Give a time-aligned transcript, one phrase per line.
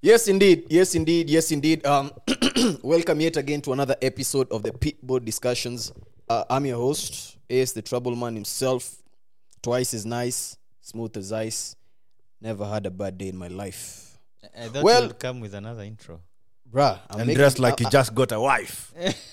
[0.00, 0.66] Yes, indeed.
[0.70, 1.28] Yes, indeed.
[1.28, 1.84] Yes, indeed.
[1.84, 2.12] Um,
[2.82, 5.92] welcome yet again to another episode of the Pitboard Discussions.
[6.28, 8.96] Uh, I'm your host, Ace the Trouble Man himself.
[9.60, 11.74] Twice as nice, smooth as ice.
[12.40, 14.18] Never had a bad day in my life.
[14.56, 16.20] I thought Well- you would come with another intro.
[16.70, 18.92] Bruh, I'm and making- dressed like he uh, just got a wife.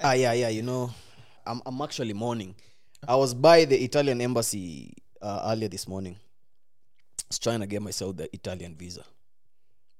[0.00, 0.94] Ah, yeah, yeah, you know,
[1.44, 2.54] I'm, I'm actually mourning.
[3.08, 6.14] I was by the Italian embassy uh, earlier this morning.
[6.14, 9.02] I was trying to get myself the Italian visa.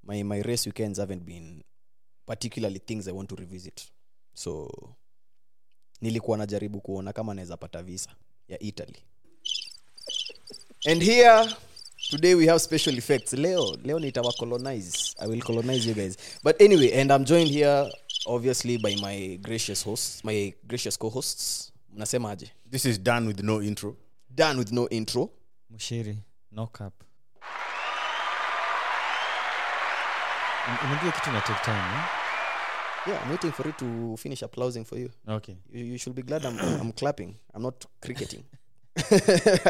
[0.07, 1.63] My my race weekends haven't been
[2.27, 3.89] particularly things I want to revisit.
[4.35, 4.71] So
[6.01, 8.11] nilikuwa najaribu kuona kama naweza pata visa
[8.49, 8.97] ya Italy.
[10.87, 11.55] And here
[12.11, 13.33] today we have special effects.
[13.33, 15.15] Leo leo nitawa colonize.
[15.19, 16.17] I will colonize you guys.
[16.45, 17.91] But anyway, and I'm joined here
[18.27, 21.73] obviously by my gracious hosts, my gracious co-hosts.
[21.95, 22.51] Mnasemaje?
[22.71, 23.97] This is done with no intro.
[24.35, 25.31] Done with no intro.
[25.73, 26.17] Mushiri,
[26.53, 26.93] no cap.
[30.67, 32.05] Unajua kitu na take time, eh?
[33.07, 35.11] Yeah, I'm waiting for you to finish applauding for you.
[35.29, 35.57] Okay.
[35.71, 37.37] You, you should be glad I'm, I'm clapping.
[37.55, 38.45] I'm not cricketing.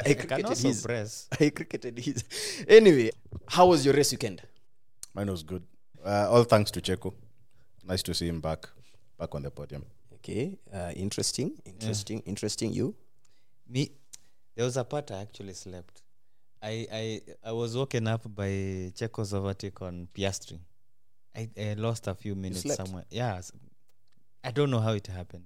[0.06, 0.82] I cricketed his.
[0.82, 1.28] press.
[1.40, 2.24] I cricketed his.
[2.68, 3.10] Anyway,
[3.46, 4.40] how was your race weekend?
[5.14, 5.62] Mine was good.
[6.04, 7.12] Uh, all thanks to Checo.
[7.84, 8.66] Nice to see him back,
[9.18, 9.84] back on the podium.
[10.14, 12.72] Okay, uh, interesting, interesting, interesting.
[12.72, 12.94] You?
[13.68, 13.90] Me,
[14.54, 16.02] there was a part I actually slept.
[16.62, 18.48] I, I, I was woken up by
[18.94, 20.58] Checo's overtake on Piastri.
[21.36, 22.76] I, I lost a few minutes slept?
[22.76, 23.04] somewhere.
[23.10, 23.40] Yeah.
[24.44, 25.44] I don't know how it happened.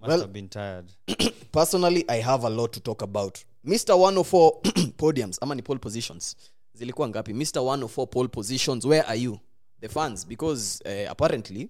[0.00, 0.92] Must Well- have been tired.
[1.52, 4.60] personally i have a lot to talk about mr 104
[4.96, 6.36] podiums ama ni pole positions
[6.74, 9.38] zilikuwa ngapi mr 104 pole positions where are you
[9.80, 11.68] the fans because uh, apparently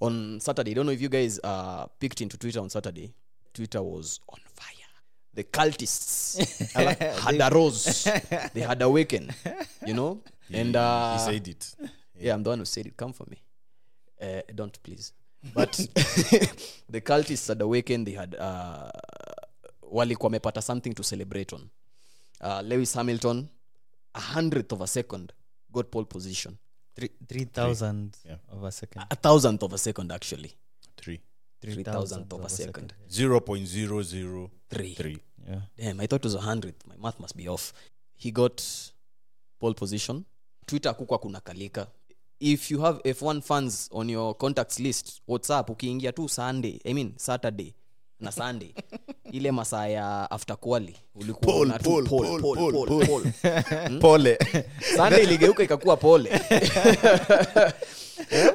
[0.00, 3.10] on saturday i don't know if you guys uh, picked into twitter on saturday
[3.52, 4.88] twitter was on fire
[5.34, 6.38] the cultists
[7.24, 8.10] had arose
[8.54, 9.32] they had awakened
[9.86, 10.18] you know
[10.52, 11.76] and uh, he said it.
[12.24, 12.96] Yeah, I'm the one who said it.
[12.96, 13.38] Come for me.
[14.20, 15.12] Uh, don't please.
[15.54, 15.72] But
[16.88, 18.06] the cultists had awakened.
[18.06, 18.90] They had uh,
[19.82, 21.68] walikuwa wamepata something to celebrate on.
[22.40, 23.48] Uh, Lewis Hamilton,
[24.14, 25.32] a hundredth of a second,
[25.72, 26.56] got pole position.
[26.96, 28.36] Three, 3,000 Yeah.
[28.52, 29.04] of a second.
[29.10, 30.52] A thousandth of a second, actually.
[30.96, 31.20] Three.
[31.60, 32.94] Three 3,000 thousandth of a second.
[33.10, 34.94] Zero point zero zero Three.
[34.94, 35.18] three.
[35.48, 35.60] Yeah.
[35.76, 36.86] Damn, I thought it was a hundredth.
[36.86, 37.72] My math must be off.
[38.16, 38.62] He got
[39.60, 40.24] pole position.
[40.66, 41.86] Twitter kukwa kuna kalika.
[42.46, 47.14] If you have F1 fans on your contacts list, WhatsApp ukiingia tu Sunday, I mean
[47.16, 47.74] Saturday
[48.20, 48.74] na Sunday.
[49.32, 53.32] ile masaa ya after quali ulikuwa Pole, unaona tu pole, pole, pole, pole, pole, pole,
[53.42, 53.98] pole.
[54.00, 54.38] Pole.
[54.96, 56.30] Sunday iligeuka ikakuwa pole.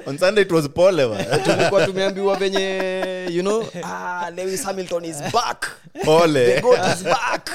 [0.06, 1.08] on Sunday it was pole.
[1.46, 5.66] Tulikuwa tumeambiwa venye you know, ah, Lewis Hamilton is back.
[5.94, 6.62] The Pole.
[6.62, 7.50] goat is back.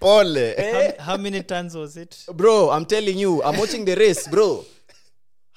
[0.00, 0.54] Pole.
[0.72, 2.16] How, how many tons was it?
[2.34, 4.64] bro i'm telling you i'm watching the race bro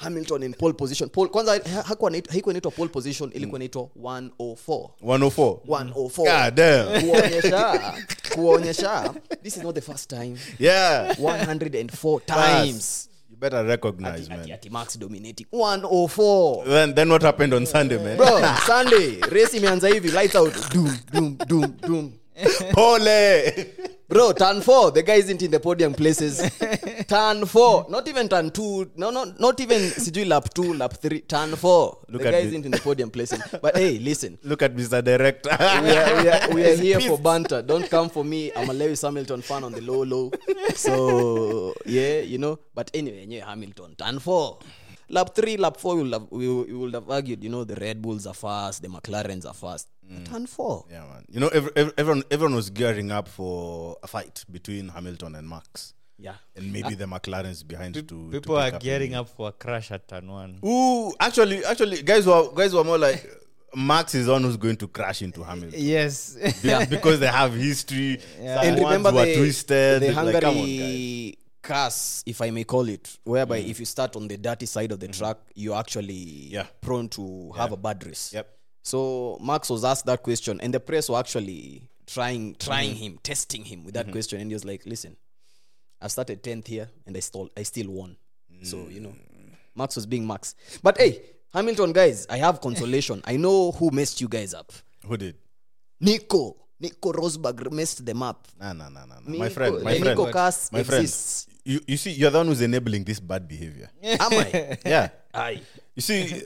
[0.02, 1.10] hamilton in pole position.
[1.10, 7.94] Pole, kwanza haikuwa inaitwa pole position ilikuwa inaitwa 104 104 104 kuonyesha
[8.36, 9.14] kuonyesha
[9.44, 10.38] this is not the first time.
[10.60, 11.20] Yeah.
[11.20, 13.10] 104 times.
[13.30, 14.52] You better recognize, ati, man.
[14.52, 15.48] ati max dominating.
[15.52, 18.18] 104 Then, then what happened on Sunday, man?
[18.18, 20.54] bro sunday race imeanza hivi lights out.
[20.74, 22.12] Doom doom doom doom.
[22.74, 23.52] Pole.
[24.12, 24.92] bro turn four.
[24.92, 26.42] The guy isn't in the podium places.
[27.08, 27.86] Turn four.
[27.90, 28.92] Not even turn two.
[28.98, 31.22] No, no not even sijui lap two lap three.
[31.22, 31.98] Turn four.
[32.10, 33.42] Look the guy isn't in the podium places.
[33.62, 34.38] But hey listen.
[34.44, 35.02] Look at Mr.
[35.02, 35.50] Director.
[35.58, 37.62] we are, we are, we are here for banter.
[37.62, 38.52] Don't come for me.
[38.54, 40.32] I'm a lewis hamilton fan on the low low.
[40.76, 42.60] So yeah you know.
[42.76, 43.96] But anyway yeah, hamilton.
[43.96, 44.60] Turn 4
[45.12, 47.76] lap 3 lap 4 we will have, we, we would have argued you know the
[47.76, 50.24] red bulls are fast the mclarens are fast mm.
[50.24, 51.26] But turn 4 Yeah, man.
[51.30, 55.48] You know, every, every, everyone, everyone was gearing up for a fight between Hamilton and
[55.48, 55.94] Max.
[56.18, 57.02] yeah And maybe ah.
[57.02, 60.08] the McLarens behind to to People pick are up gearing up for a crash at
[60.08, 60.60] turn one.
[60.66, 63.22] Ooh, actually, actually, guys were guys were more like
[63.74, 66.36] Max is the one who's going to crash into Hamilton Yes.
[66.62, 68.20] Be- because they have history.
[68.40, 68.62] Yeah.
[68.64, 70.02] And remember were the, twisted.
[70.02, 71.34] the like, Hungary come on, guys.
[71.62, 73.70] Curse, if I may call it, whereby mm.
[73.70, 75.18] if you start on the dirty side of the mm.
[75.18, 76.68] track, you're actually Yeah.
[76.82, 78.32] prone to have a bad race.
[78.34, 78.48] Yep.
[78.84, 82.68] So Max was asked that question, and the press were actually trying mm-hmm.
[82.70, 84.14] trying him, testing him with that mm-hmm.
[84.14, 85.16] question, and he was like, "Listen,
[86.02, 88.18] I started tenth here, and I still I still won.
[88.64, 89.54] So you know, mm.
[89.76, 90.56] Max was being Max.
[90.84, 91.22] But hey,
[91.54, 93.22] Hamilton guys, I have consolation.
[93.26, 94.72] I know who messed you guys up.
[95.06, 95.36] Who did?
[96.00, 98.48] Nico, Nico Rosberg messed them up.
[98.60, 99.16] Nah, nah, nah, nah.
[99.16, 99.22] nah.
[99.26, 101.02] Nico, My friend, my friend, Nico curse my friend.
[101.04, 101.48] exists.
[101.64, 103.90] You, you see, you're the one who's enabling this bad behavior.
[104.04, 104.78] Am I?
[104.86, 105.10] yeah.
[105.34, 105.62] Aye.
[105.96, 106.44] You see,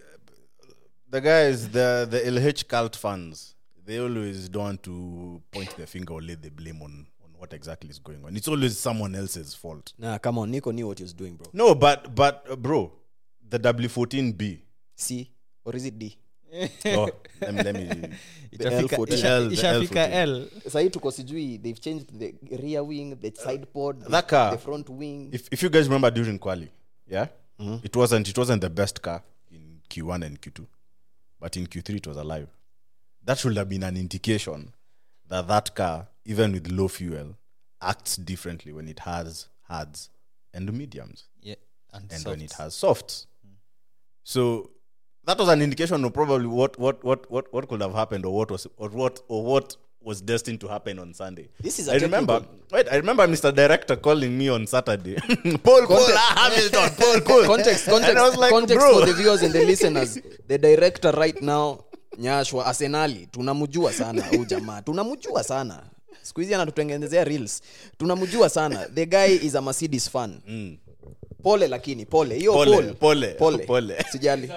[1.10, 6.14] the guys, the the LH cult fans, they always don't want to point their finger
[6.14, 8.36] or lay the blame on on what exactly is going on.
[8.36, 9.94] It's always someone else's fault.
[9.98, 10.52] Nah, come on.
[10.52, 11.48] Nico knew what he was doing, bro.
[11.54, 12.92] No, but but uh, bro,
[13.48, 14.60] the W14B.
[14.98, 15.30] C
[15.66, 16.18] or is it D?
[16.98, 17.10] Oh,
[17.42, 18.10] let me, let me
[18.54, 19.14] Itafika- L14.
[19.14, 20.90] isha- L, the ishafika L14.
[20.92, 24.52] Tuko sijui they've changed the rear wing, the side pod, the, That car.
[24.52, 25.30] the front wing.
[25.34, 26.70] if if you guys remember during quali,
[27.08, 27.28] yeah,
[27.60, 27.86] Mm-hmm.
[27.86, 30.66] it wasn't it wasn't the best car in Q1 and Q2,
[31.40, 32.48] but in Q3 it was alive.
[33.24, 34.74] That should have been an indication
[35.30, 37.36] that that car, even with low fuel,
[37.82, 40.10] acts differently when it has hards
[40.54, 41.56] and mediums, Yeah,
[41.94, 43.26] and, and when it has softs.
[44.24, 44.72] So
[45.26, 48.34] that was an indication of probably what what what what, what could have happened or
[48.34, 51.50] what was or what or what was destined to happen on Sunday.
[51.60, 52.40] This is a I remember.
[52.40, 53.52] technical- Wait, I remember Mr.
[53.56, 55.16] Director calling me on Saturday.
[55.64, 57.46] Paul, Cole ah, Hamilton, Paul, Cole.
[57.46, 59.00] context, context, And I was like, context bro.
[59.00, 60.20] for the viewers and the listeners.
[60.48, 61.86] The director right now,
[62.20, 65.84] Nyashwa Arsenali, tunamjua sana huyu jamaa, tunamjua sana.
[66.22, 67.62] Siku hizi anatutengenezea reels.
[67.98, 68.86] Tunamjua sana.
[68.94, 70.42] The guy is a Mercedes fan.
[71.44, 72.36] Pole lakini, pole.
[72.38, 72.94] Hiyo Pole, pole.
[72.94, 73.58] pole, Pole.
[73.66, 73.96] pole.
[74.12, 74.52] Sijali.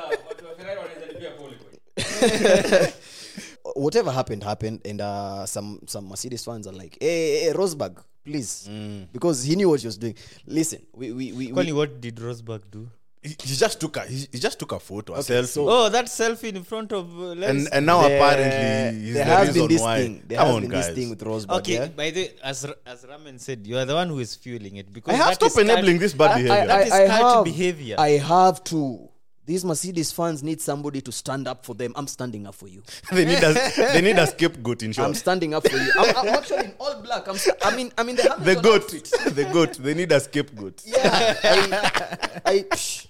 [3.75, 8.03] Whatever happened happened and uh, some some Mercedes fans are like, "Hey, hey, hey Rosberg,
[8.25, 8.69] please."
[9.13, 10.15] Because he knew what he was doing.
[10.47, 12.89] Listen, we we we, we Kwani what did Rosberg do?
[13.23, 15.89] He, he just took a he, he just took a photo, a selfie, so- Oh,
[15.89, 17.51] that selfie in front of uh, Lewis.
[17.51, 19.99] and and now There- apparently he's there the has been this why.
[19.99, 20.23] thing.
[20.27, 20.87] There Come has on, been guys.
[20.87, 21.59] this thing with Rosberg.
[21.59, 21.87] okay, yeah?
[21.89, 25.13] by the as as Raman said, you are the one who is fueling it because
[25.15, 26.53] I have that stopped is cult- enabling this bad behavior.
[26.53, 27.97] I That is cult behavior.
[27.99, 29.08] I have to.
[29.49, 31.95] These Mercedes fans need somebody to stand up for them.
[31.97, 32.83] I'm standing up for you.
[33.11, 33.55] they need a
[33.95, 35.09] they need a scapegoat in short.
[35.09, 35.91] I'm standing up for you.
[35.99, 37.27] I'm, I'm actually in all black.
[37.27, 37.39] I'm.
[37.39, 39.05] sta- I mean, I'm in the The goat, outfit.
[39.35, 39.73] the goat.
[39.79, 40.83] They need a scapegoat.
[40.85, 41.35] Yeah.
[41.43, 42.41] I.
[42.45, 43.07] I psh,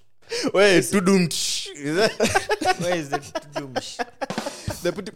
[0.54, 1.28] Wait, tudum.
[1.28, 1.70] tsh.
[1.74, 3.10] Is that- Where is?
[3.10, 3.98] Doomsh.
[4.82, 5.10] they put.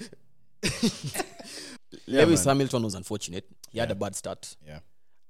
[2.05, 2.57] Yeah, Lewis man.
[2.57, 3.45] Hamilton was unfortunate.
[3.71, 4.57] He had a bad start.
[4.67, 4.81] Yeah.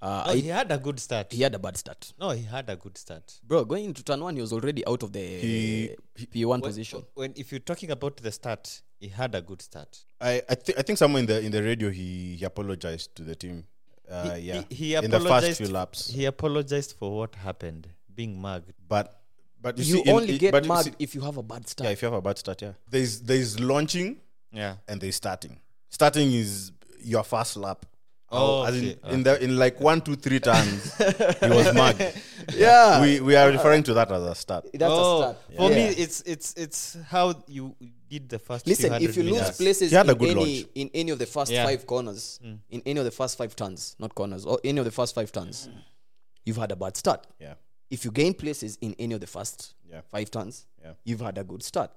[0.02, 1.32] Uh, No, I- he had a good start.
[1.32, 2.12] he had a bad start.
[2.18, 3.38] No, he had a good start.
[3.44, 5.96] Bro, going into turn one, he was already out of the He-
[6.32, 7.04] P1 When, position.
[7.14, 10.04] when if you're talking about the start, he had a good start.
[10.20, 13.22] I I, thi- I think somewhere in the in the radio he, he apologized to
[13.22, 13.64] the team.
[14.10, 15.46] Uh, he, yeah, he, he in the apologized.
[15.46, 16.10] first few laps.
[16.10, 18.72] He apologized for what happened, being mugged.
[18.88, 19.20] but
[19.60, 21.68] but you, You see, only in- get but you see- if you have a bad
[21.68, 21.86] start.
[21.86, 22.72] yeah, if you have a bad start, yeah.
[22.90, 24.20] There's there's launching
[24.52, 24.78] Yeah.
[24.88, 25.60] and there's starting.
[25.90, 26.72] Starting is
[27.04, 27.86] your first lap.
[28.32, 31.74] Oh, oh, as in, okay, in the in like one, two, three turns, he was
[31.80, 32.02] mugged.
[32.54, 33.00] yeah.
[33.02, 34.66] We we are referring to that as a start.
[34.72, 35.36] That's oh, a start.
[35.56, 37.76] For me, it's it's it's how you
[38.08, 38.66] did the first.
[38.66, 39.56] Listen, if you hundred lose meters.
[39.58, 40.66] places He had a in any launch.
[40.74, 41.64] in any of the first Yeah.
[41.66, 42.58] five corners, mm.
[42.70, 45.30] in any of the first five turns, not corners, or any of the first five
[45.30, 45.68] turns,
[46.44, 47.26] you've had a bad start.
[47.38, 47.54] Yeah,
[47.90, 50.00] If you gain places in any of the first Yeah.
[50.10, 50.92] five turns, Yeah.
[51.04, 51.90] you've had a good start.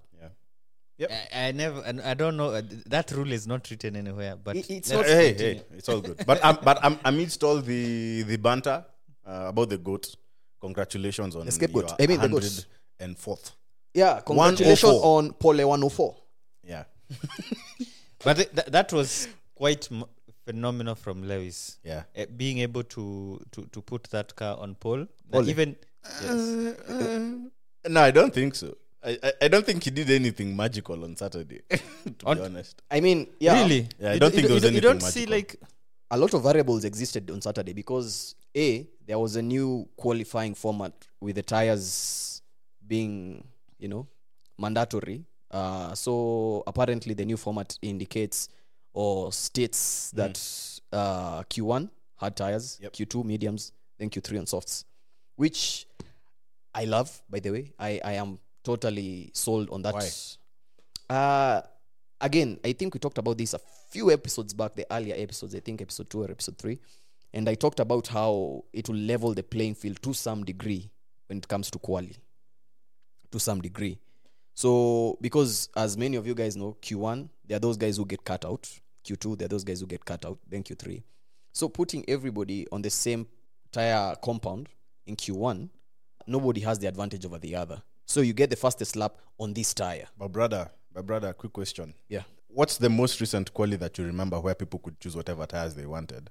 [0.98, 1.08] Yeah.
[1.34, 2.50] I, I never, and I don't know.
[2.50, 5.54] uh, That rule is not written anywhere, but It- it's Hey, not hey, continue.
[5.56, 6.24] hey, it's all good.
[6.26, 8.86] But um, but um, amidst all the the banter
[9.26, 10.16] uh, about the goat,
[10.62, 11.94] congratulations on The scapegoat.
[12.00, 12.66] I mean the goat.
[13.00, 13.52] and fourth.
[13.94, 16.16] Yeah, congratulations on Pole 104.
[16.64, 16.84] Yeah,
[18.24, 20.06] but th- th- that was quite m-
[20.46, 21.78] phenomenal from Lewis.
[21.84, 22.04] yeah.
[22.18, 25.48] Uh, being able to, to to put that car on pole, Pole.
[25.50, 25.76] even
[26.22, 26.76] yes.
[27.88, 28.76] No, I don't think so.
[29.06, 31.62] I, I, I don't think he did anything magical on Saturday.
[31.70, 34.48] to On- be honest, I mean, yeah, really, Yeah, I You don't d- think you,
[34.50, 35.36] there was d- you anything don't see magical.
[35.36, 35.56] like
[36.12, 40.94] a lot of variables existed on Saturday because a there was a new qualifying format
[41.22, 42.42] with the tires
[42.88, 43.44] being
[43.80, 44.08] you know
[44.58, 45.24] mandatory.
[45.52, 48.50] Uh, so apparently the new format indicates
[48.94, 50.38] or states that
[50.92, 52.94] uh, Q1 hard tires, Yep.
[52.94, 54.86] Q2 mediums, then Q3 on softs,
[55.36, 55.86] which
[56.74, 57.22] I love.
[57.30, 59.94] By the way, I I am totally sold on that.
[59.94, 60.10] Why?
[61.16, 61.62] Uh
[62.20, 65.60] again, I think we talked about this a few episodes back, the earlier episodes, I
[65.60, 66.80] think episode two or episode three.
[67.34, 70.90] And I talked about how it will level the playing field to some degree
[71.28, 72.18] when it comes to quality.
[73.32, 74.00] To some degree.
[74.54, 78.24] So because as many of you guys know, Q1, there are those guys who get
[78.24, 78.70] cut out.
[79.06, 81.04] Q2, there are those guys who get cut out, then Q3.
[81.52, 83.28] So putting everybody on the same
[83.72, 84.70] tire compound
[85.06, 85.70] in Q1,
[86.26, 87.82] nobody has the advantage over the other.
[88.06, 90.08] So you get the fastest lap on this tire.
[90.20, 91.34] my brother, my brother.
[91.34, 92.24] Quick question: Yeah.
[92.48, 95.86] What's the most recent quality that you remember where people could choose whatever tires they
[95.86, 96.30] wanted,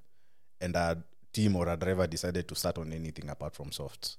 [0.60, 1.02] and a
[1.32, 4.16] team or a driver decided to start on anything apart from softs?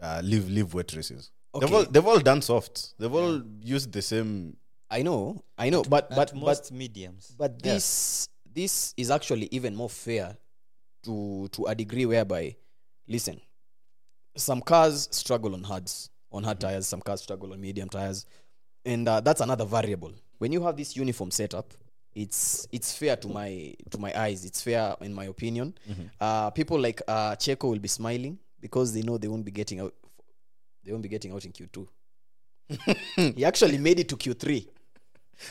[0.00, 1.30] Uh, leave leave wet races.
[1.58, 2.94] They've all they've all done softs.
[2.98, 4.56] They've all used the same.
[4.90, 7.34] I know, I know, but at but most but mediums.
[7.36, 10.36] but this this is actually even more fair
[11.04, 12.54] to to a degree whereby,
[13.08, 13.40] listen,
[14.36, 18.26] some cars struggle on hards on hard tires, some cars struggle on medium tires,
[18.84, 20.12] and uh, that's another variable.
[20.38, 21.74] When you have this uniform setup,
[22.14, 24.44] it's it's fair to my to my eyes.
[24.44, 25.74] It's fair in my opinion.
[25.88, 26.02] Mm-hmm.
[26.20, 29.80] Uh, people like uh, Checo will be smiling because they know they won't be getting
[29.80, 29.94] out.
[30.84, 31.88] They won't be getting out in Q two.
[33.16, 34.68] he actually made it to Q three.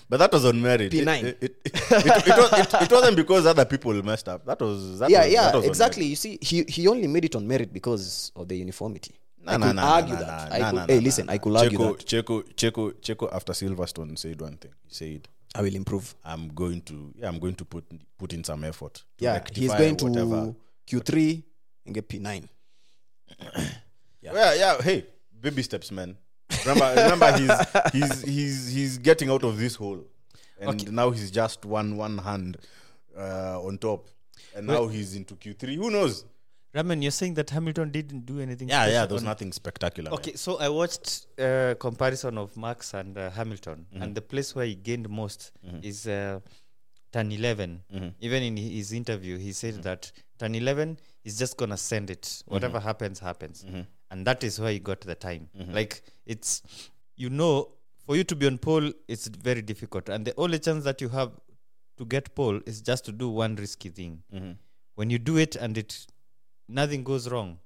[0.10, 0.92] But that was on merit.
[0.92, 1.24] P9.
[1.24, 4.46] It, it, it, it, was, wasn't because other people messed up.
[4.46, 6.06] That was that Yeah, was, yeah, that was exactly.
[6.06, 9.16] You see, he he only made it on merit because of the uniformity.
[9.48, 10.28] Nah, I nah, could nah, argue nah, that.
[10.28, 12.06] nah, I nah, could, nah, hey, nah, listen, nah, I could argue Checo, that.
[12.06, 14.72] Checo, Checo, Checo after Silverstone said one thing.
[14.88, 16.16] He said, I will improve.
[16.26, 17.86] "I'm going to, yeah, I'm going to put
[18.18, 20.56] put in some effort." Yeah, he's rectify going to.
[20.86, 21.44] Q three
[21.86, 22.48] and get P nine.
[24.22, 24.82] Yeah, yeah.
[24.82, 25.06] Hey,
[25.40, 26.18] baby steps, man.
[26.66, 27.52] Remember, remember, he's
[27.94, 30.04] he's he's he's getting out of this hole,
[30.60, 32.58] and now he's just one one hand
[33.18, 34.08] uh, on top,
[34.56, 35.76] and now he's into Q three.
[35.76, 36.26] Who knows?
[36.78, 38.70] Raman, you're saying that Hamilton didn't do anything.
[38.70, 39.06] Yeah, yeah.
[39.06, 40.10] There was nothing spectacular.
[40.12, 40.20] man.
[40.20, 44.04] Okay, so I watched uh, comparison of Max and uh, Hamilton, Mm-hmm.
[44.04, 46.40] and the place where he gained most is uh,
[47.12, 47.82] turn 11.
[47.94, 48.08] Mm-hmm.
[48.20, 52.22] Even in his interview, he said that turn 11 is just gonna send it.
[52.22, 52.54] Mm-hmm.
[52.54, 53.66] Whatever happens, happens,
[54.12, 55.50] and that is where he got the time.
[55.60, 55.74] Mm-hmm.
[55.74, 56.62] Like it's,
[57.16, 57.70] you know,
[58.06, 61.10] for you to be on pole, it's very difficult, and the only chance that you
[61.10, 61.32] have
[61.98, 64.22] to get pole is just to do one risky thing.
[64.34, 64.52] Mm-hmm.
[64.96, 66.06] When you do it and it
[66.68, 67.60] nothing goes wrong,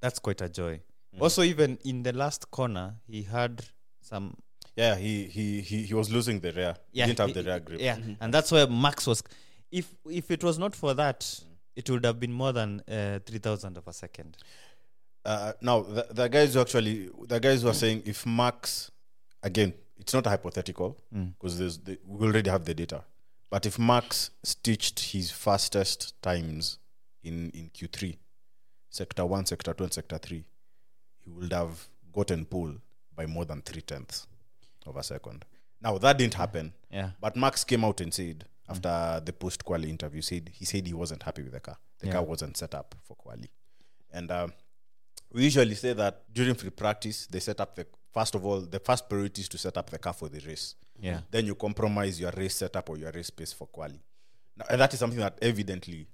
[0.00, 0.74] that's quite a joy.
[1.14, 1.22] Mm-hmm.
[1.22, 3.64] Also, even in the last corner, he had
[4.00, 4.36] some.
[4.76, 6.76] Yeah, he he he he was losing the rear.
[6.92, 7.80] Yeah, he didn't have he- the rear grip.
[7.80, 9.22] Yeah, and that's where Max was.
[9.70, 11.40] If if it was not for that,
[11.74, 14.36] it would have been more than uh, three thousand of a second.
[15.24, 18.90] Uh, now the, the guys who actually the guys who are saying if Max
[19.42, 20.96] again, it's not a hypothetical
[21.38, 23.02] because there's the, we already have the data.
[23.50, 26.78] But if Max stitched his fastest times
[27.24, 28.18] in in Q three,
[28.96, 30.44] sector one, sector two, and sector three,
[31.24, 32.74] he would have gotten pole
[33.14, 34.26] by more than three tenths
[34.86, 35.44] of a second.
[35.80, 36.72] Now that didn't happen.
[36.90, 37.10] Yeah.
[37.20, 40.94] But Max came out and said after the post quali interview, said he said he
[40.94, 41.76] wasn't happy with the car.
[41.98, 43.50] The car wasn't set up for quali,
[44.12, 44.52] and um,
[45.32, 48.80] we usually say that during free practice they set up the first of all the
[48.80, 50.74] first priority is to set up the car for the race.
[51.00, 51.20] Yeah.
[51.30, 54.00] Then you compromise your race setup or your race pace for quali.
[54.56, 56.06] Now, and that is something that evidently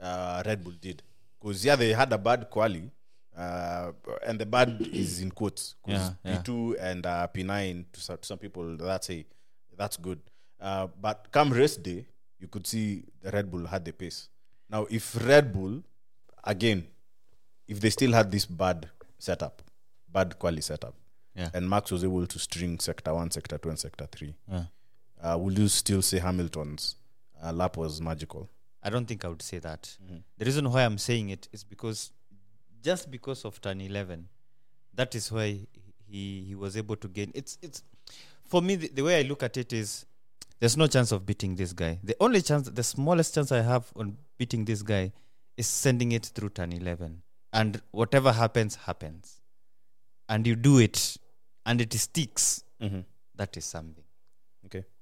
[0.00, 1.02] uh, Red Bull did
[1.42, 2.90] because yeah they had a bad quali.
[3.36, 3.92] Uh,
[4.26, 6.42] and the bad is in quotes because Yeah, yeah.
[6.42, 9.24] P2 and uh, P9 to some, to some people that's a
[9.76, 10.20] that's good.
[10.60, 12.04] Uh, but come race day,
[12.38, 14.28] you could see the Red Bull had the pace.
[14.68, 15.82] Now, if Red Bull,
[16.44, 16.86] again,
[17.66, 19.62] if they still had this bad setup,
[20.12, 20.94] bad quality setup,
[21.34, 21.48] Yeah.
[21.54, 24.64] and Max was able to string sector one, sector two, and sector three, Yeah.
[25.22, 26.96] uh, will you still say Hamilton's
[27.42, 28.50] uh, lap was magical?
[28.82, 29.96] I don't think I would say that.
[30.04, 30.16] Mm-hmm.
[30.38, 32.10] The reason why I'm saying it is because
[32.82, 34.28] just because of turn 11,
[34.94, 35.66] that is why
[36.06, 37.30] he he was able to gain.
[37.34, 37.82] It's it's
[38.44, 40.04] for me the, the way I look at it is
[40.60, 41.98] there's no chance of beating this guy.
[42.04, 45.12] The only chance, the smallest chance I have on beating this guy
[45.56, 47.22] is sending it through turn 11,
[47.52, 49.40] and whatever happens happens,
[50.28, 51.16] and you do it,
[51.66, 52.62] and it sticks.
[53.34, 54.01] That is something.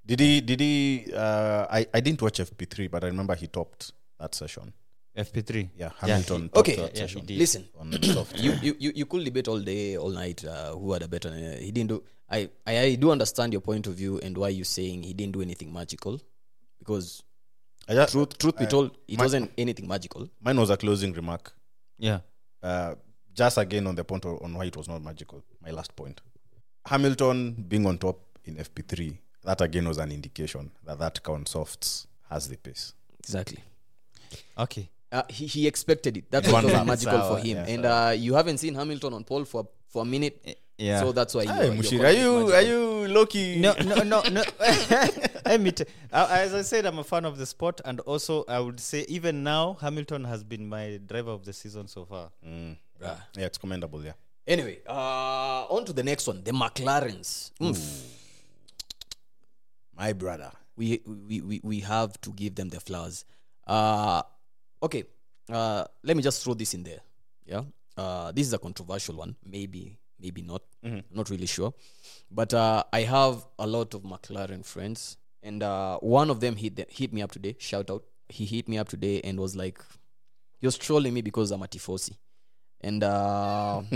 [0.05, 0.17] Okay.
[0.17, 0.41] Did he?
[0.41, 1.13] Did he?
[1.15, 4.73] Uh, I I didn't watch FP3, but I remember he topped that session.
[5.17, 5.71] FP3.
[5.77, 6.43] Yeah, Yeah, Hamilton.
[6.55, 7.39] he- Okay, that yeah, he did.
[7.39, 8.39] Listen, on soft.
[8.39, 11.29] you, you, you, you could debate all day, all night, uh, who had a better.
[11.31, 12.03] Uh, he didn't do.
[12.31, 15.33] I, I, I do understand your point of view and why you're saying he didn't
[15.33, 16.21] do anything magical,
[16.79, 17.23] because
[17.89, 20.29] I just, truth, truth be told, it my- wasn't anything magical.
[20.41, 21.53] mine was a closing remark.
[21.99, 22.21] Yeah.
[22.63, 22.95] Uh,
[23.35, 25.43] just again on the point of, on why it was not magical.
[25.61, 26.21] My last point.
[26.87, 31.47] Hamilton being on top in FP3, that again was an indication that that car on
[31.47, 32.95] softs has the pace.
[33.19, 33.59] Exactly.
[34.59, 34.89] Okay.
[35.13, 36.25] Uh, he, he expected it.
[36.31, 36.87] That's One what was lap.
[36.87, 37.57] magical Sawa, for him.
[37.57, 40.57] yeah, and uh, you haven't seen Hamilton on pole for for a minute.
[40.79, 41.01] yeah.
[41.01, 41.53] So that's why you.
[41.53, 42.53] Hey, you're Mushir, are you magical.
[42.55, 43.59] are you lucky?
[43.61, 44.43] no, no, no, no.
[45.47, 45.73] Let me
[46.13, 49.05] uh, as I said, I'm a fan of the sport, and also I would say
[49.09, 52.31] even now Hamilton has been my driver of the season so far.
[52.47, 52.77] Mm.
[53.03, 53.17] Bruh.
[53.37, 54.05] Yeah, it's commendable.
[54.05, 54.13] Yeah.
[54.47, 56.45] Anyway, uh, on to the next one.
[56.45, 57.51] The McLarens.
[57.61, 58.03] Mm.
[60.01, 60.51] My brother.
[60.79, 63.27] we, we, we, we have to give them the flowers.
[63.67, 64.23] Uh,
[64.83, 65.05] okay,
[65.53, 67.01] uh, let me just throw this in there.
[67.45, 67.65] Yeah,
[67.99, 69.37] uh, this is a controversial one.
[69.45, 70.63] Maybe, maybe not.
[70.83, 71.75] I'm not really sure.
[72.31, 76.77] But uh, I have a lot of McLaren friends, and uh, one of them hit
[76.77, 77.57] the, hit me up today.
[77.59, 78.05] Shout out!
[78.31, 79.85] He hit me up today and was like,
[80.63, 82.17] was trolling me because I'm a tifosi,
[82.81, 83.83] and uh,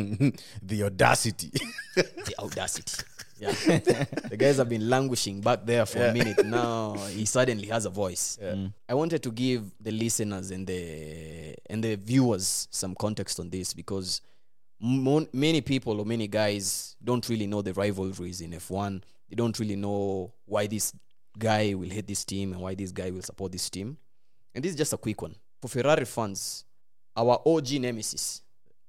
[0.63, 1.51] the audacity.
[1.95, 3.05] the audacity.
[3.39, 3.51] Yeah.
[4.29, 6.45] the guys have been languishing back there for a minute.
[6.45, 8.39] Now he suddenly has a voice.
[8.43, 8.73] Mm.
[8.89, 13.75] I wanted to give the listeners and the and the viewers some context on this
[13.75, 14.21] because
[14.81, 19.03] mon- many people or many guys don't really know the rivalries in F1.
[19.29, 20.93] They don't really know why this
[21.39, 23.97] guy will hate this team and why this guy will support this team.
[24.55, 25.35] And this is just a quick one.
[25.61, 26.65] For Ferrari fans,
[27.17, 28.43] our OG nemesis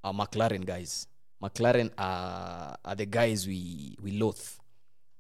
[0.04, 1.08] are McLaren guys.
[1.42, 4.40] McLaren are, are the guys we, we loathe.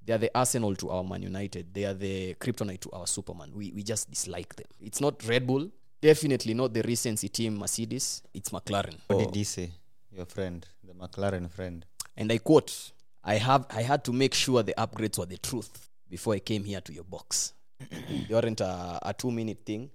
[0.05, 1.73] They are the Arsenal to our Man United.
[1.73, 3.51] They are the kryptonite to our Superman.
[3.53, 4.67] We, we just dislike them.
[4.79, 5.69] It's not Red Bull.
[6.01, 8.21] Definitely not the recency team Mercedes.
[8.33, 8.97] It's McLaren.
[9.07, 9.71] What did he say?
[10.11, 11.85] Your friend, the McLaren friend.
[12.15, 12.91] and I quote,
[13.23, 16.63] I have I had to make sure the upgrades were the truth before I came
[16.63, 17.53] here to your box.
[17.89, 19.89] they weren't a, a two minute thing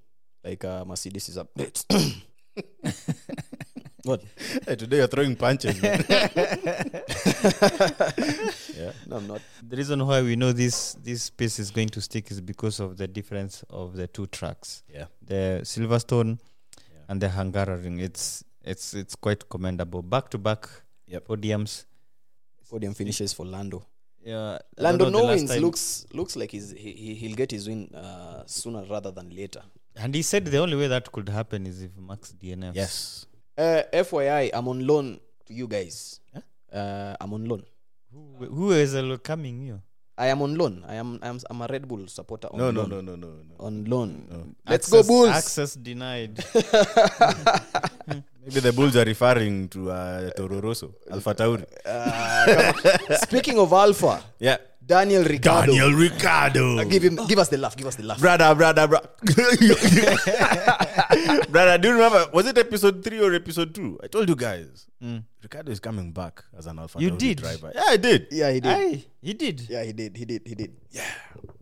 [0.44, 1.84] like uh, Mercedes is upgrades.
[4.04, 4.22] what?
[4.66, 5.80] Hey, today you're throwing punches.
[5.82, 6.04] man.
[8.76, 8.92] yeah.
[9.06, 9.40] No, I'm not.
[9.68, 12.96] The reason why we know this this space is going to stick is because of
[12.96, 15.06] the difference of the two tracks, Yeah.
[15.22, 16.38] the Silverstone
[16.74, 16.98] Yeah.
[17.08, 18.00] and the Hungaroring.
[18.00, 20.02] It's it's it's quite commendable.
[20.02, 20.68] Back to back
[21.06, 21.26] Yep.
[21.28, 21.86] podiums.
[22.70, 23.84] Podium finishes for Lando.
[24.24, 27.50] Yeah, Lando don't know the no wins looks looks like he's, he he- he'll get
[27.50, 29.62] his win uh, sooner rather than later.
[29.96, 32.74] and he said the only way that could happen is if Max DNF.
[32.76, 33.26] Yes.
[33.60, 36.20] Uh, FYI, I'm on loan to you guys.
[36.72, 37.62] Uh, I'm on loan.
[38.10, 39.80] Who, who is uh, coming here?
[40.16, 40.84] I am on loan.
[40.88, 42.90] I am I'm, I'm a Red Bull supporter on No, no, loan.
[42.90, 43.54] no, no, no, no.
[43.66, 44.26] On loan.
[44.30, 44.36] No.
[44.68, 45.28] Let's Access- go Bulls.
[45.28, 46.40] Access denied.
[48.40, 51.64] Maybe the Bulls are referring to uh, Toro Rosso, Alpha Tauri.
[51.84, 52.72] Uh.
[53.16, 54.56] Speaking of Alpha, Yeah.
[54.90, 55.90] Daniel Ricciardo.
[55.92, 56.78] Ricardo.
[56.78, 57.76] Uh, give him, give us the laugh.
[57.76, 58.18] Give us the laugh.
[58.18, 59.08] brother, brother, brother.
[61.48, 62.26] brother, do you remember?
[62.32, 64.00] Was it episode three or episode two?
[64.02, 64.88] I told you guys.
[65.00, 65.22] Mm.
[65.44, 67.38] Ricciardo is coming back as an Alpha You Tauri did?
[67.38, 67.70] driver.
[67.72, 68.26] Yeah, I did.
[68.32, 68.72] Yeah, he did.
[68.72, 69.60] Aye, he did.
[69.70, 70.16] Yeah, he did.
[70.16, 70.42] He did.
[70.44, 70.72] He did.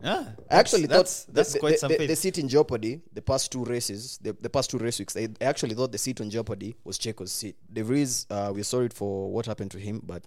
[0.03, 2.09] Ah, I actually that's, thought that's the, quite the, some the, faith.
[2.09, 3.01] the seat in jeopardy.
[3.13, 5.99] The past two races, the, the past two race weeks, I, I actually thought the
[5.99, 7.57] seat on jeopardy was Checo's seat.
[7.71, 10.25] De Vries, uh, we're sorry for what happened to him, but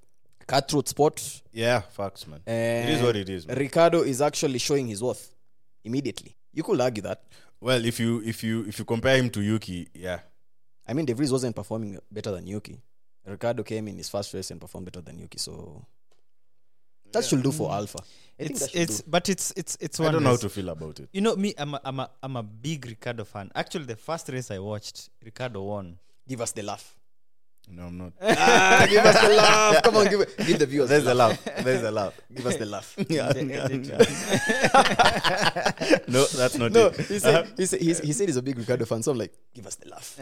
[0.53, 1.43] cutthroat spot.
[1.53, 2.41] Yeah, facts, man.
[2.47, 3.47] And it is what it is.
[3.47, 3.57] Man.
[3.57, 5.35] Ricciardo is actually showing his worth
[5.85, 6.37] immediately.
[6.53, 7.23] You could argue that.
[7.61, 10.21] Well, if you if you if you compare him to Yuki, yeah,
[10.87, 12.81] I mean, De Vries wasn't performing better than Yuki.
[13.25, 15.39] Ricciardo came in his first race and performed better than Yuki.
[15.39, 15.87] So
[17.13, 18.01] that should do for Alpha.
[18.03, 19.11] I it's it's do.
[19.11, 20.09] but it's it's it's one.
[20.09, 21.09] I don't know how to feel about it.
[21.13, 23.51] You know me, I'm a, I'm a I'm a big Ricciardo fan.
[23.55, 25.99] Actually, the first race I watched, Ricciardo won.
[26.29, 26.99] Give us the laugh.
[27.71, 28.13] No, I'm not.
[28.21, 29.83] ah, give us the laugh.
[29.83, 30.37] Come on, give it.
[30.47, 30.89] Give the viewers.
[30.89, 31.45] There's the a laugh.
[31.63, 32.21] There's a laugh.
[32.35, 32.95] Give us the laugh.
[33.09, 33.33] Yeah,
[36.09, 36.97] no, that's not no, it.
[36.97, 39.03] he said, he, said, he, he said he's a big Ricciardo fan.
[39.03, 40.19] So I'm like, give us the laugh.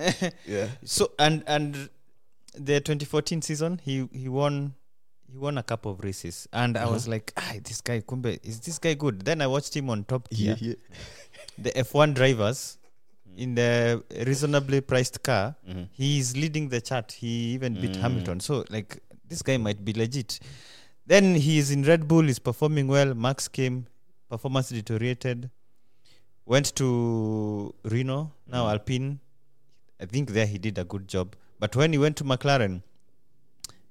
[0.46, 0.68] yeah.
[0.85, 1.88] So and and
[2.55, 4.74] the 2014 season, he he won.
[5.31, 8.59] He won a couple of races, and I was like, "Ah, this guy, Kumbe, is
[8.59, 10.74] this guy good?" Then I watched him on Top Gear, yeah.
[11.57, 12.79] the F1 drivers
[13.36, 15.54] in the reasonably priced car.
[15.68, 15.88] Mhm.
[15.98, 17.12] is leading the chart.
[17.12, 18.00] He even beat Mm.
[18.00, 18.40] Hamilton.
[18.40, 20.40] So like this guy might be legit.
[21.06, 22.24] Then he is in Red Bull.
[22.24, 23.14] He's performing well.
[23.14, 23.86] Max came,
[24.28, 25.50] performance deteriorated.
[26.46, 28.70] Went to Renault now Mm.
[28.72, 29.20] Alpine.
[30.00, 31.36] I think there he did a good job.
[31.58, 32.82] But when he went to McLaren,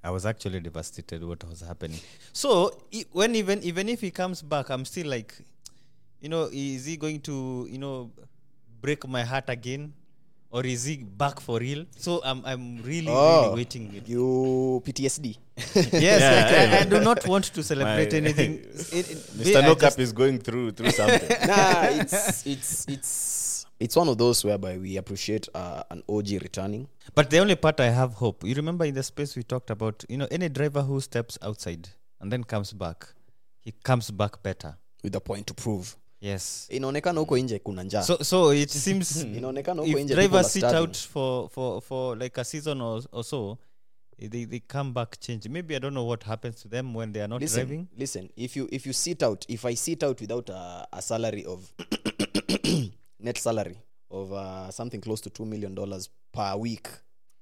[0.03, 1.99] I was actually devastated what was happening.
[2.33, 2.71] So
[3.11, 5.35] when even even if he comes back, I'm still like,
[6.21, 8.11] you know, is he going to you know
[8.81, 9.93] break my heart again,
[10.51, 11.85] or is he back for real?
[11.97, 13.41] So I'm I'm really Oh.
[13.51, 14.01] really waiting.
[14.05, 15.37] You PTSD.
[15.75, 18.53] yes, Yeah, like, I, I do not want to celebrate My- anything.
[18.99, 19.57] It- it- Mr.
[19.59, 21.29] are No Cap is going through through something.
[21.47, 23.11] nah, it's it's it's
[23.79, 26.87] it's one of those whereby we appreciate uh, an OG returning.
[27.15, 28.43] But the only part I have hope.
[28.43, 31.87] You remember in the space we talked about, you know, any driver who steps outside
[32.19, 33.07] and then comes back,
[33.61, 34.75] he comes back better.
[35.03, 36.67] with a point to prove Yes.
[36.69, 40.97] inaonekana huko nje kuna njaa So so it seems inaonekana huko nje drivers sit out
[40.97, 43.57] for, for, for like a season or, or so,
[44.29, 45.49] they, they come back change.
[45.49, 47.87] Maybe I don't know what happens to them when they are not listen, driving.
[47.97, 51.45] listen if you if you sit out if i sit out without a, a salary
[51.45, 51.73] of
[53.19, 53.77] net salary
[54.11, 56.87] of uh, something close to 2 million dollars per week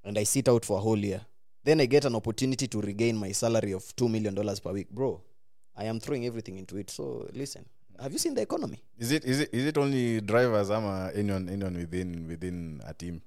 [0.03, 1.21] and i sit out for a whole year
[1.65, 4.89] then i get an opportunity to regain my salary of 2 million dollars per week
[4.91, 5.21] bro
[5.75, 7.65] i am throwing everything into it so listen
[7.99, 11.49] have you seen the economy Is it is it is it only drivers ama anyone
[11.49, 13.21] anyone within within a team?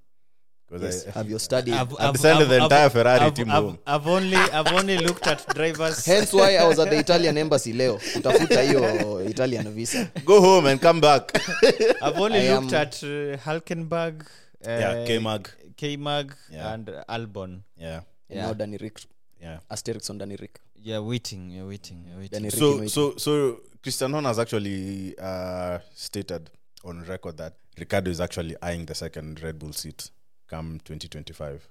[0.71, 1.15] Because yes.
[1.15, 3.77] have you studied I've, I've the entire Ferrari I've, team I've.
[3.87, 6.07] I've only I've only looked at drivers.
[6.13, 10.71] hence why i was at the italian embassy leo kutafuta hiyo italian visa go home
[10.71, 11.33] and come back.
[12.03, 14.23] I've only I looked am- at uh, Hulkenberg,
[14.67, 15.49] uh, Yeah, K-Mag.
[15.77, 16.73] K-Mag Yeah.
[16.75, 17.61] and Albon.
[17.77, 18.01] Yeah.
[18.29, 18.47] Yeah.
[18.47, 19.01] now danny rick
[19.43, 19.59] yeah.
[19.71, 22.39] asterix on danny rick Yeah, waiting, you're waiting, you're waiting.
[22.43, 26.51] Danny So so so Christian Horner has actually uh, stated
[26.85, 30.11] on record that Ricciardo is actually eyeing the second Red Bull seat
[30.49, 31.67] come 2025.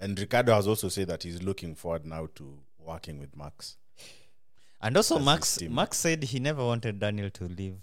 [0.00, 3.76] And Ricciardo has also said that he's looking forward now to working with Max.
[4.80, 5.60] And also, Max.
[5.62, 7.76] Max said he never wanted Daniel to leave.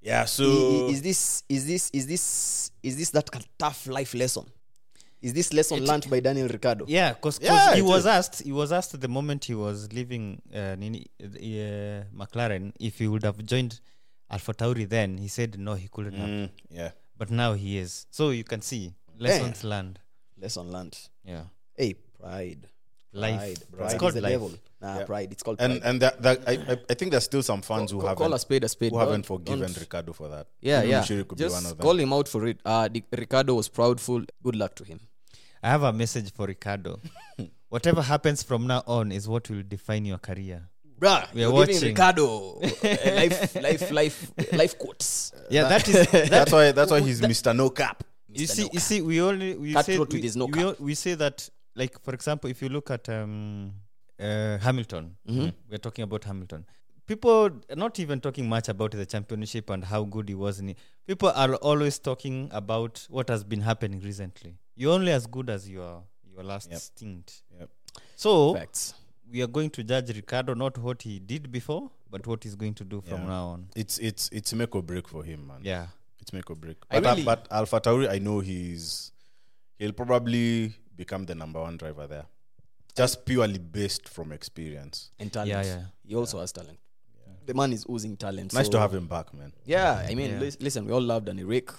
[0.00, 4.14] Yeah, so I- i- is this is this is this is this that tough life
[4.14, 4.46] lesson?
[5.22, 6.84] Is this lesson learned by Daniel Ricardo?
[6.88, 8.06] Yeah, because Yeah, he was is.
[8.06, 8.42] asked.
[8.42, 13.24] He was asked the moment he was leaving uh, Nini, uh, McLaren if he would
[13.24, 13.80] have joined
[14.30, 14.88] Alpha Tauri.
[14.88, 16.28] Then he said no, he couldn't have.
[16.28, 16.90] Mm, yeah.
[17.16, 18.06] But now he is.
[18.10, 19.98] So you can see lessons learned.
[20.38, 20.98] Lesson learned.
[21.24, 22.68] Yeah, Hey, pride.
[23.16, 23.70] Life.
[23.72, 23.84] Pride.
[23.86, 24.32] It's called is the life.
[24.32, 24.52] devil.
[24.80, 25.04] Nah, Yeah.
[25.04, 25.32] pride.
[25.32, 25.90] It's called And pride.
[25.90, 28.34] and that, that I, I I think there's still some fans who Call- haven't call
[28.34, 28.92] a spade a spade.
[28.92, 30.46] who Don't- haven't forgiven don't- Ricciardo for that.
[30.60, 31.00] Yeah, Even yeah.
[31.02, 31.84] Mushiri could be one of Just them.
[31.86, 32.58] call him out for it.
[32.64, 34.26] Uh, Di- Ricciardo was proudful.
[34.42, 35.00] Good luck to him.
[35.62, 37.00] I have a message for Ricciardo.
[37.68, 40.68] Whatever happens from now on is what will define your career.
[41.00, 41.80] Bruh, We are watching.
[41.82, 42.60] Ricciardo uh,
[43.16, 45.32] life, life, life, life quotes.
[45.50, 46.06] Yeah, that is.
[46.30, 47.54] That's why that's why he's Mr.
[47.54, 48.02] No Cap.
[48.32, 50.80] you see, No you see, we only we Cut say we, with no we, cap.
[50.80, 53.72] we say that, like for example, if you look at um,
[54.18, 55.48] uh, Hamilton, Mm-hmm.
[55.70, 56.64] we're talking about Hamilton.
[57.06, 57.30] People
[57.70, 60.78] are not even talking much about the championship and how good he was in it.
[61.06, 64.56] People are always talking about what has been happening recently.
[64.74, 66.02] You're only as good as your
[66.34, 66.80] your last Yep.
[66.80, 67.42] stint.
[67.60, 67.70] Yep.
[68.16, 68.94] So Facts.
[69.30, 72.74] we are going to judge Ricciardo not what he did before, but what he's going
[72.74, 73.26] to do from Yeah.
[73.28, 73.68] now on.
[73.76, 75.60] It's it's it's make or break for him, man.
[75.62, 75.86] Yeah.
[76.20, 76.78] It's make or break.
[76.90, 79.12] I But, uh, but Alpha Tauri, I know he's
[79.78, 82.26] he'll probably become the number one driver there,
[82.96, 85.10] just purely based from experience.
[85.18, 85.50] And talent.
[85.50, 85.82] Yeah, yeah.
[86.06, 86.78] He also has talent.
[87.44, 88.52] The man is oozing talent.
[88.52, 89.52] Nice so- to have him back, man.
[89.64, 90.40] Yeah, I mean, Yeah.
[90.40, 91.70] lis- listen, we all love Danny Rick.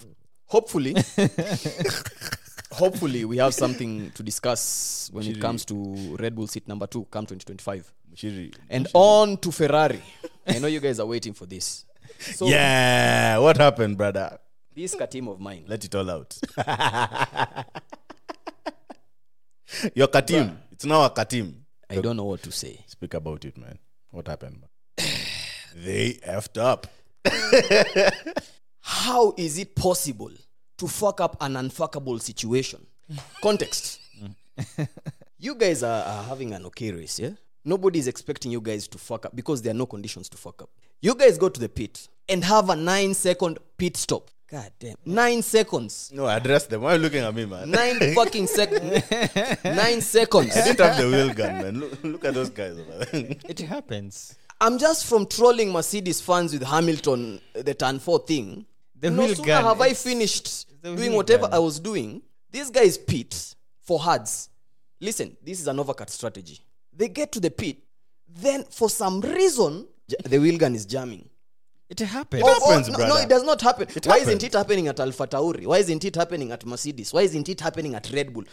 [0.46, 0.96] Hopefully,
[2.72, 7.06] hopefully, we have something to discuss when it comes to Red Bull seat number two,
[7.12, 7.94] come 2025.
[8.14, 8.56] Mushiri.
[8.70, 10.02] And on to Ferrari.
[10.48, 11.86] I know you guys are waiting for this.
[12.20, 14.40] So, yeah, what happened, brother?
[14.78, 16.38] this team of mine, Let it all out.
[19.96, 20.56] Your Katim.
[20.72, 21.54] It's now a Katim.
[21.90, 22.84] I don't know what to say.
[22.88, 23.78] Speak about it, man.
[24.12, 24.62] What happened?
[24.62, 25.08] man?
[25.76, 26.88] they effed up.
[28.82, 30.32] How is it possible
[30.78, 32.86] to fuck up an unfuckable situation?
[33.42, 34.00] Context.
[35.38, 37.32] you guys are, are having an okay race, yeah?
[37.66, 40.62] Nobody is expecting you guys to fuck up because there are no conditions to fuck
[40.62, 40.70] up.
[41.02, 44.32] You guys go to the pit and have a nine second pit stop.
[44.50, 44.96] God damn.
[45.06, 46.10] Nine seconds.
[46.14, 46.82] No, address them.
[46.82, 47.70] Why are you looking at me, man?
[47.70, 49.04] Nine fucking seconds.
[49.64, 50.56] Nine seconds.
[50.56, 51.80] I didn't have the wheel gun, man.
[51.82, 53.36] Look, look at those guys over there.
[53.50, 54.38] It happens.
[54.62, 58.66] I'm just from trolling Mercedes fans with Hamilton, the turn four thing.
[58.98, 61.54] The no wheel sooner gun, have I finished doing whatever gun.
[61.54, 62.22] I was doing.
[62.50, 64.50] These guys pit for hards.
[65.02, 66.60] Listen, this is an overcut strategy.
[66.96, 67.78] They get to the pit,
[68.28, 69.88] then for some reason,
[70.24, 71.30] the wheel gun is jamming.
[71.90, 72.44] It happens.
[72.46, 73.14] Oh, oh, happens, no, brother.
[73.14, 73.88] no, it does not happen.
[73.96, 74.28] It Why happens.
[74.28, 75.66] isn't it happening at Alpha Tauri?
[75.66, 77.14] Why isn't it happening at Mercedes?
[77.14, 78.44] Why isn't it happening at Red Bull?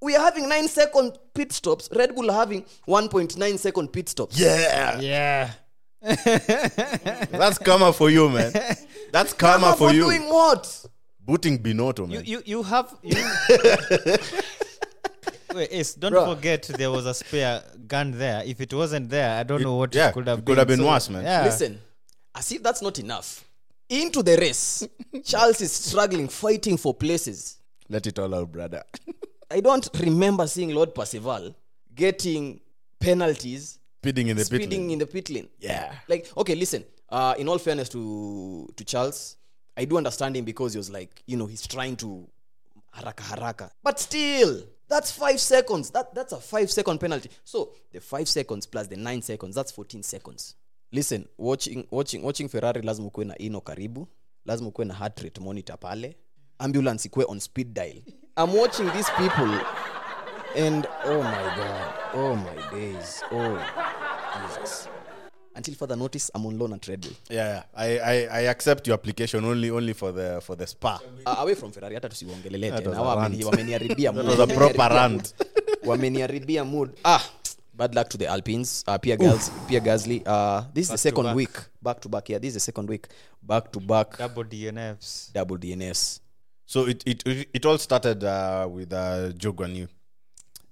[0.00, 1.88] We are having nine second pit stops.
[1.92, 4.38] Red Bull are having 1.9 second pit stops.
[4.38, 5.50] yeah, Yeah.
[6.00, 8.52] that's karma for you, man.
[9.10, 10.02] That's karma But for you.
[10.04, 10.86] doing what?
[11.20, 12.24] Booting Binotto, You man.
[12.24, 13.16] you you have you
[15.54, 16.34] Wait, Ace, don't Bruh.
[16.36, 18.42] forget there was a spare gun there.
[18.44, 20.54] If it wasn't there, I don't know what yeah, could have it been.
[20.54, 21.24] could have been So, worse, man.
[21.24, 21.44] Yeah.
[21.44, 21.80] Listen,
[22.38, 23.44] as if that's not enough.
[23.88, 24.86] Into the race,
[25.24, 27.58] Charles is struggling, fighting for places.
[27.88, 28.82] Let it all out, brother.
[29.50, 31.54] I don't remember seeing Lord Perceval
[31.94, 32.60] getting
[33.00, 34.90] penalties Speeding in the pit speeding lane.
[34.92, 35.48] in the pit lane.
[35.58, 35.92] Yeah.
[36.06, 36.84] Like, okay, listen.
[37.08, 39.36] Uh, in all fairness to to Charles,
[39.76, 42.28] I do understand him because he was like, you know, he's trying to
[42.94, 43.70] haraka haraka.
[43.82, 45.90] But still, that's five seconds.
[45.90, 47.30] That that's a five second penalty.
[47.44, 50.54] So the five seconds plus the nine seconds, that's 14 seconds.
[50.92, 54.08] Listen, watching watching watching Ferrari lazima ukuwe na ino karibu,
[54.46, 56.16] lazima ukuwe na heart rate monitor pale,
[56.58, 58.02] ambulance ikuwe on speed dial.
[58.36, 59.60] I'm watching these people
[60.56, 63.58] and oh my god, oh my days, oh
[64.48, 64.88] Jesus.
[65.56, 67.12] Until further notice, I'm on loan at Red Bull.
[67.30, 67.62] Yeah, yeah.
[67.76, 71.00] I, I, I accept your application only only for the for the spa.
[71.26, 73.02] Uh, away from Ferrari, hata tusiwaongelele na.
[73.02, 74.12] Wameniharibia.
[75.84, 76.90] Wameniharibia mood.
[77.04, 77.20] Ah,
[77.78, 78.84] bad luck to the Alpines.
[78.86, 80.22] Uh, Pierre, Gas- Pierre Gasly.
[80.26, 81.36] Uh, this is the Back to second back.
[81.36, 81.56] week.
[81.82, 82.28] Back to back.
[82.28, 83.06] Yeah, this is the second week.
[83.42, 84.18] Back to back.
[84.18, 85.32] Double DNFs.
[85.32, 86.20] Double DNS.
[86.66, 89.88] So it it it, it all started uh, with uh, Zhou Guanyu.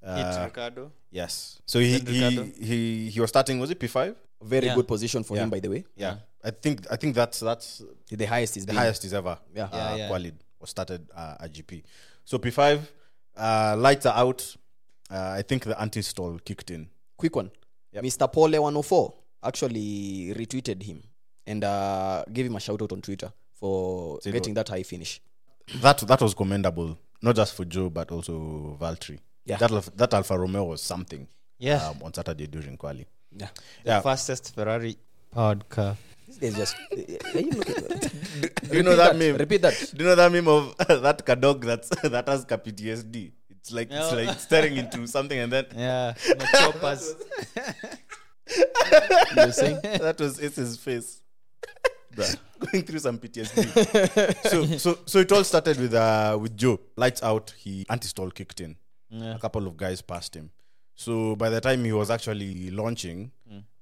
[0.02, 0.92] Hit Uh, Ricciardo.
[1.10, 1.60] yes.
[1.66, 2.78] So he, Then he he
[3.10, 3.58] he was starting.
[3.58, 4.14] Was it P five?
[4.42, 4.74] Very Yeah.
[4.76, 5.44] good position for Yeah.
[5.44, 5.84] him, by the way.
[5.96, 6.16] Yeah.
[6.44, 9.38] I think I think that's that's The highest is the highest is ever.
[9.54, 9.64] Yeah.
[9.64, 10.08] uh, Yeah, yeah.
[10.08, 11.82] qualid was started uh, at GP.
[12.24, 12.80] So P five,
[13.36, 14.40] uh, lights are out.
[15.10, 16.88] Uh, I think the anti stall kicked in.
[17.16, 17.50] Quick one.
[17.94, 18.30] Mr.
[18.30, 21.02] Pole 104 actually retweeted him
[21.46, 25.20] and uh, gave him a shout out on Twitter for Say getting that high finish.
[25.80, 29.18] That that was commendable, not just for Zhou but also Valtteri.
[29.46, 29.56] Yeah.
[29.56, 31.26] That Alf- that Alfa Romeo was something.
[31.58, 31.88] Yeah.
[31.88, 33.06] Um, on Saturday during quali.
[33.32, 33.48] Yeah.
[33.84, 34.00] The Yeah.
[34.00, 34.96] fastest Ferrari
[35.32, 35.96] powered car.
[36.28, 36.76] This guy's just.
[37.34, 37.74] Are you looking
[38.70, 39.36] Do you know that, that, meme?
[39.36, 39.92] repeat that.
[39.94, 43.32] Do you know that meme of that dog that's that has PTSD?
[43.66, 47.14] It's like it's like staring into something and then Yeah, the choppers.
[49.36, 49.80] You're saying?
[49.82, 51.20] that was it's his face.
[52.14, 54.46] Bruh, Going through some PTSD.
[54.50, 56.78] so so so it all started with uh with Zhou.
[56.96, 58.76] Lights out, he anti-stall kicked in.
[59.12, 60.50] A couple of guys passed him.
[60.94, 63.32] So by the time he was actually launching,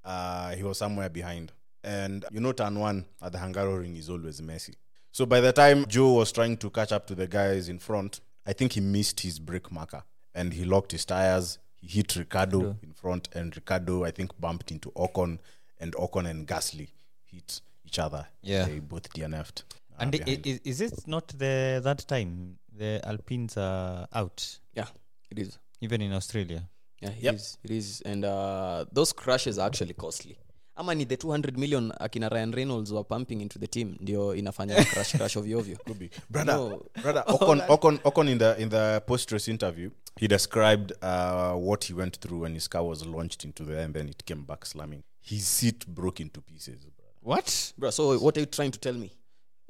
[0.04, 1.52] uh, he was somewhere behind.
[1.82, 4.74] And you know, turn one at the Hungaroring is always messy.
[5.12, 8.20] So by the time Zhou was trying to catch up to the guys in front,
[8.46, 10.02] I think he missed his brake marker
[10.34, 11.58] and he locked his tires.
[11.76, 15.38] He hit Ricciardo in front, and Ricciardo, I think, bumped into Ocon,
[15.78, 16.88] and Ocon and Gasly
[17.26, 18.26] hit each other.
[18.42, 18.64] Yeah.
[18.64, 19.64] They both DNF'd.
[19.92, 20.46] uh, And i- behind.
[20.46, 24.88] i- is it not the that time the Alpines are out, Yeah,
[25.30, 25.58] it is.
[25.80, 26.68] even in Australia?
[27.00, 27.34] Yeah, it Yep.
[27.34, 27.58] is.
[27.62, 28.00] It is.
[28.00, 30.38] And uh, those crashes are actually costly.
[30.76, 34.84] Ama ni the 200 million akina Ryan Reynolds were pumping into the team ndio inafanya
[34.92, 35.76] crash crash ovyo ovyo.
[35.84, 36.10] Could be.
[36.30, 36.82] Brother, No.
[37.02, 41.84] brother, Ocon, Ocon, Ocon in the in the post race interview, he described uh, what
[41.84, 44.42] he went through when his car was launched into the air and then it came
[44.44, 45.02] back slamming.
[45.20, 46.84] His seat broke into pieces.
[46.84, 47.12] brother.
[47.22, 47.72] What?
[47.78, 49.12] Bro, so what are you trying to tell me?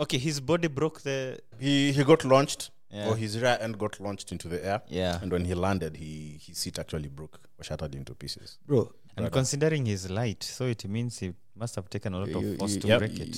[0.00, 1.38] Okay, his body broke the.
[1.60, 3.08] He he got launched, Yeah.
[3.10, 4.80] or his rear end got launched into the air.
[4.88, 5.18] Yeah.
[5.22, 8.58] And when he landed, he his seat actually broke or shattered into pieces.
[8.66, 12.58] Bro, And considering he's light, so it means he must have taken a lot of
[12.58, 12.98] force to Yep.
[12.98, 13.36] break it.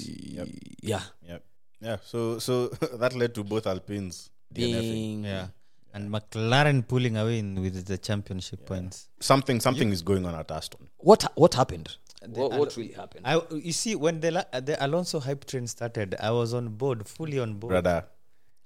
[0.82, 1.02] yeah.
[1.28, 1.42] Yep.
[1.80, 1.96] Yeah.
[2.04, 2.68] So so
[3.02, 4.30] that led to both Alpines.
[4.54, 4.80] DNFing.
[4.80, 5.48] Being Yeah.
[5.92, 9.08] And McLaren pulling away in with the championship points.
[9.20, 10.88] Something something is going on at Aston.
[10.98, 11.96] what what happened?
[12.28, 13.24] What, what really happened?
[13.26, 17.06] I, you see, when the La- the Alonso hype train started, I was on board,
[17.06, 17.70] fully on board.
[17.70, 18.04] Brother.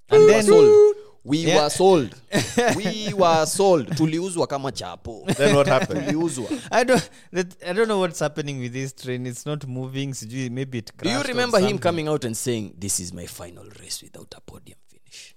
[0.09, 0.90] And then sold.
[1.25, 1.63] We Yeah.
[1.65, 2.15] were sold.
[2.77, 3.87] we were sold.
[3.97, 5.27] Tuliuzwa kama chapo.
[5.37, 6.01] Then what happened?
[6.09, 6.49] Tuliuzwa.
[6.71, 9.27] I don't, that, I don't know what's happening with this train.
[9.27, 10.13] It's not moving.
[10.15, 13.65] sijui, Maybe it Do you remember him coming out and saying, "This is my final
[13.81, 15.35] race without a podium finish"?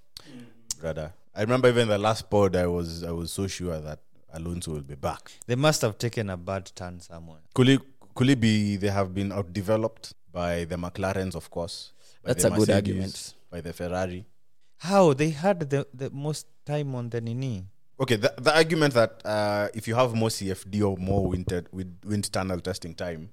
[0.80, 1.12] brother.
[1.36, 4.00] I remember even the last pod I was I was so sure that
[4.34, 5.32] Alonso will be back.
[5.48, 7.40] They must have taken a bad turn somewhere.
[7.54, 7.82] Could it,
[8.16, 11.92] could it be they have been outdeveloped by the McLarens, of course?
[12.24, 13.34] That's the a good argument.
[13.52, 14.26] By the Ferrari.
[14.84, 17.66] How they had the, the most time on the Nini?
[18.02, 21.96] Okay, the, the argument that uh, if you have more CFD or more wind, wind,
[22.04, 23.30] wind tunnel testing time,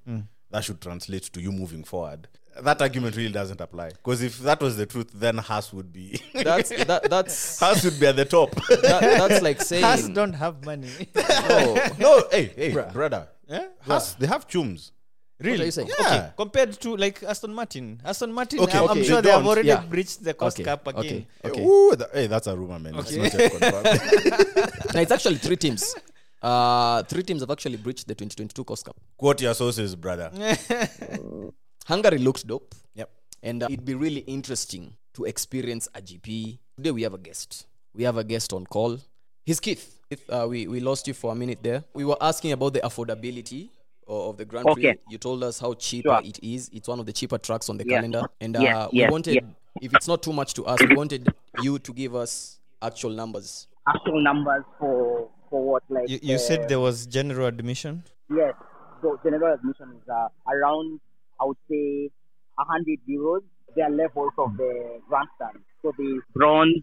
[0.53, 2.29] that should translate to you moving forward.
[2.63, 3.89] That argument really doesn't apply.
[3.89, 7.99] Because if that was the truth, then Haas would be That's that, that's Haas would
[7.99, 8.51] be at the top.
[8.69, 10.89] that, that's like Haas saying don't have money.
[11.17, 11.89] no.
[11.99, 13.27] no, hey, hey, brother.
[13.49, 13.67] yeah?
[13.81, 14.93] Haas, they have chums.
[15.41, 15.89] What are you saying?
[15.89, 16.07] Yeah.
[16.07, 18.01] Okay, compared to like Aston Martin.
[18.05, 19.81] Aston Martin, Okay, I'm, I'm sure They they have already yeah.
[19.81, 21.01] breached the cost Okay, cap again.
[21.01, 21.65] okay, okay.
[21.65, 22.95] Ooh, the- hey, that's a rumor, man.
[22.99, 24.81] It's not confirmed.
[24.95, 25.95] No, it's actually three teams.
[26.43, 28.97] Uh, three teams have actually breached the 2022 Cost cap.
[29.17, 30.31] Quote your sources, brother.
[31.87, 33.11] Hungary looked dope, Yep.
[33.43, 36.59] and uh, it'd be really interesting to experience a GP.
[36.77, 37.67] Today we have a guest.
[37.95, 38.99] We have a guest on call.
[39.45, 39.97] He's Keith.
[40.09, 41.85] Keith, Uh, we we lost you for a minute there.
[41.95, 43.80] We were asking about the affordability o-
[44.11, 44.83] of the Grand Prix.
[44.89, 44.99] Okay.
[45.09, 46.21] You told us how cheap Sure.
[46.25, 46.69] it is.
[46.73, 47.97] It's one of the cheaper tracks on the Yeah.
[47.97, 49.41] calendar, and uh, Yeah, we yeah, wanted, yeah.
[49.81, 53.67] if it's not too much to ask, we wanted you to give us actual numbers.
[53.89, 58.05] actual numbers for for what like You, you uh, said there was general admission.
[58.31, 58.55] yes
[59.03, 61.01] so general admission is uh, around
[61.41, 62.11] i would say
[62.57, 63.43] 100 euros
[63.75, 66.83] there are levels of the grandstand so the bronze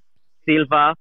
[0.49, 0.93] silver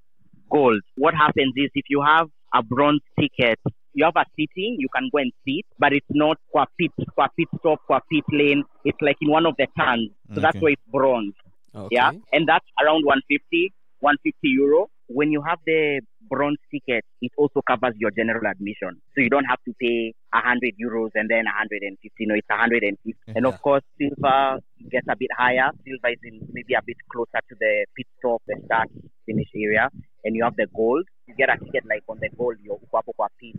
[0.50, 3.58] gold what happens is if you have a bronze ticket
[3.96, 7.26] you have a seating you can go and sit but it's not qua pit qua
[7.36, 10.70] pit stop qua pit lane it's like in one of the turns so that's why
[10.76, 11.34] it's bronze
[11.76, 11.96] Okay.
[11.96, 14.88] Yeah, and that's around 150, 150 euro.
[15.08, 19.44] When you have the bronze ticket, it also covers your general admission, so you don't
[19.44, 22.00] have to pay 100 euros and then 150.
[22.26, 23.14] No, it's 150.
[23.36, 24.58] And of course, silver
[24.90, 25.70] gets a bit higher.
[25.84, 28.88] Silver is in maybe a bit closer to the pit stop, the start
[29.26, 29.90] finish area,
[30.24, 31.04] and you have the gold.
[31.28, 33.54] You get a ticket like on the gold, you're hapo kwa pit,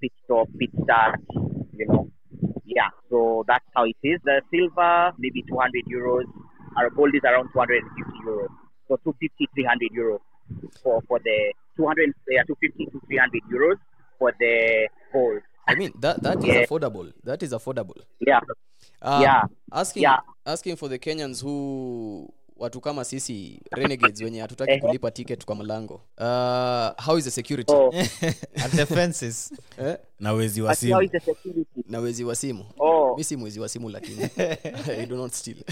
[0.00, 1.20] pit stop, pit start,
[1.76, 2.10] you know.
[2.64, 4.20] Yeah, so that's how it is.
[4.24, 6.24] The silver, maybe 200 euros.
[6.76, 8.48] Our gold is around 250 euros.
[8.88, 10.18] So 250, 300 euros
[10.82, 13.76] for, for the 200, yeah, 250 to 300 euros
[14.18, 15.42] for the gold.
[15.68, 16.62] I mean that that is Yeah.
[16.66, 17.12] affordable.
[17.24, 18.00] That is affordable.
[18.20, 18.40] Yeah.
[19.02, 19.42] Uh, Yeah.
[19.72, 20.18] Asking Yeah.
[20.44, 25.94] asking for the Kenyans who watu kama sisi renegades wenye hatutaki kulipa ticket kwa mlango.
[25.94, 27.72] Uh, how is the security?
[27.72, 27.92] Oh,
[28.64, 29.52] At the fences.
[29.78, 29.96] Eh?
[30.20, 31.10] na wezi wa simu?
[31.88, 32.64] Na wezi wa simu.
[32.78, 34.28] Oh, Mi si mwezi wa simu lakini
[35.00, 35.56] I do not steal.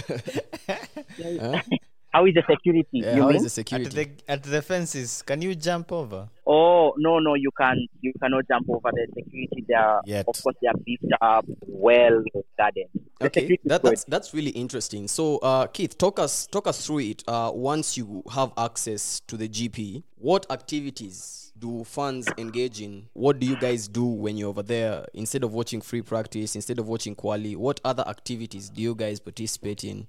[2.15, 2.87] how is the security?
[2.93, 3.37] Yeah, you how mean?
[3.39, 3.91] is the At security?
[4.05, 5.23] the at the fences.
[5.23, 6.29] Can you jump over?
[6.47, 9.65] Oh no no you can you cannot jump over the security.
[9.67, 10.27] They are Yet.
[10.29, 12.23] of course they are beefed up, well
[12.57, 12.87] guarded.
[13.21, 13.91] Okay, security is that, good.
[13.91, 15.09] that's that's really interesting.
[15.09, 17.25] So, uh, Keith, talk us talk us through it.
[17.27, 23.07] Uh, once you have access to the GP, what activities do fans engage in?
[23.15, 25.07] What do you guys do when you're over there?
[25.15, 29.19] Instead of watching free practice, instead of watching quali, what other activities do you guys
[29.19, 30.07] participate in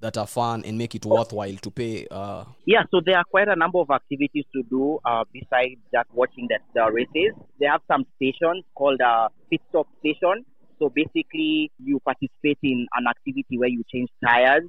[0.00, 2.06] that are fun and make it worthwhile to pay?
[2.10, 6.08] Uh, Yeah, so there are quite a number of activities to do uh, besides just
[6.12, 7.34] watching the, the races.
[7.60, 10.44] They have some stations called a pit stop station.
[10.78, 14.62] So basically, you participate in an activity where you change tires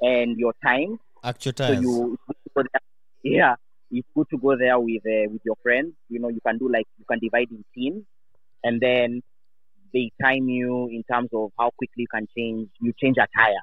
[0.00, 0.98] and your time.
[1.22, 2.78] Actual So you, it's good to go
[3.22, 3.54] yeah,
[3.90, 5.94] it's good to go there with uh, with your friends.
[6.08, 8.04] You know, you can do like you can divide in teams,
[8.62, 9.22] and then
[9.92, 12.68] they time you in terms of how quickly you can change.
[12.80, 13.54] You change a tire.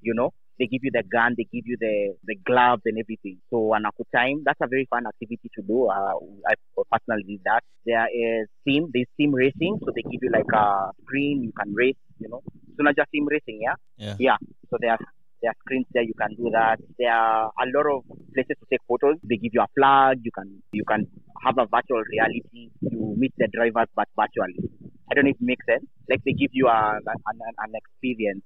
[0.00, 3.38] You know, they give you the gun, they give you the the gloves and everything.
[3.50, 5.88] So an aqua time, that's a very fun activity to do.
[5.88, 6.14] Uh,
[6.48, 6.54] I
[6.90, 7.62] personally did that.
[7.84, 11.74] There is sim, there's sim racing, so they give you like a screen, you can
[11.74, 11.96] race.
[12.18, 12.42] You know,
[12.76, 13.74] so not just sim racing, yeah.
[13.96, 14.16] Yeah.
[14.18, 14.36] Yeah.
[14.70, 14.98] So there are
[15.42, 16.78] there are screens there you can do that.
[16.98, 19.16] There are a lot of places to take photos.
[19.24, 20.20] They give you a flag.
[20.22, 21.06] You can you can
[21.44, 22.70] have a virtual reality.
[22.80, 24.70] You meet the drivers but virtually.
[25.10, 25.84] I don't know if it makes sense.
[26.08, 28.42] Like they give you a, an, an, an experience,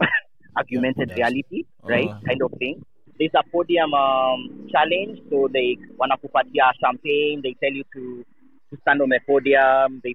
[0.58, 2.08] augmented reality, right?
[2.08, 2.20] Uh-huh.
[2.26, 2.84] Kind of thing.
[3.18, 5.18] There's a podium um, challenge.
[5.30, 7.40] So they wanna wanakupatia champagne.
[7.42, 8.24] They tell you to,
[8.70, 10.00] to stand on the podium.
[10.04, 10.14] They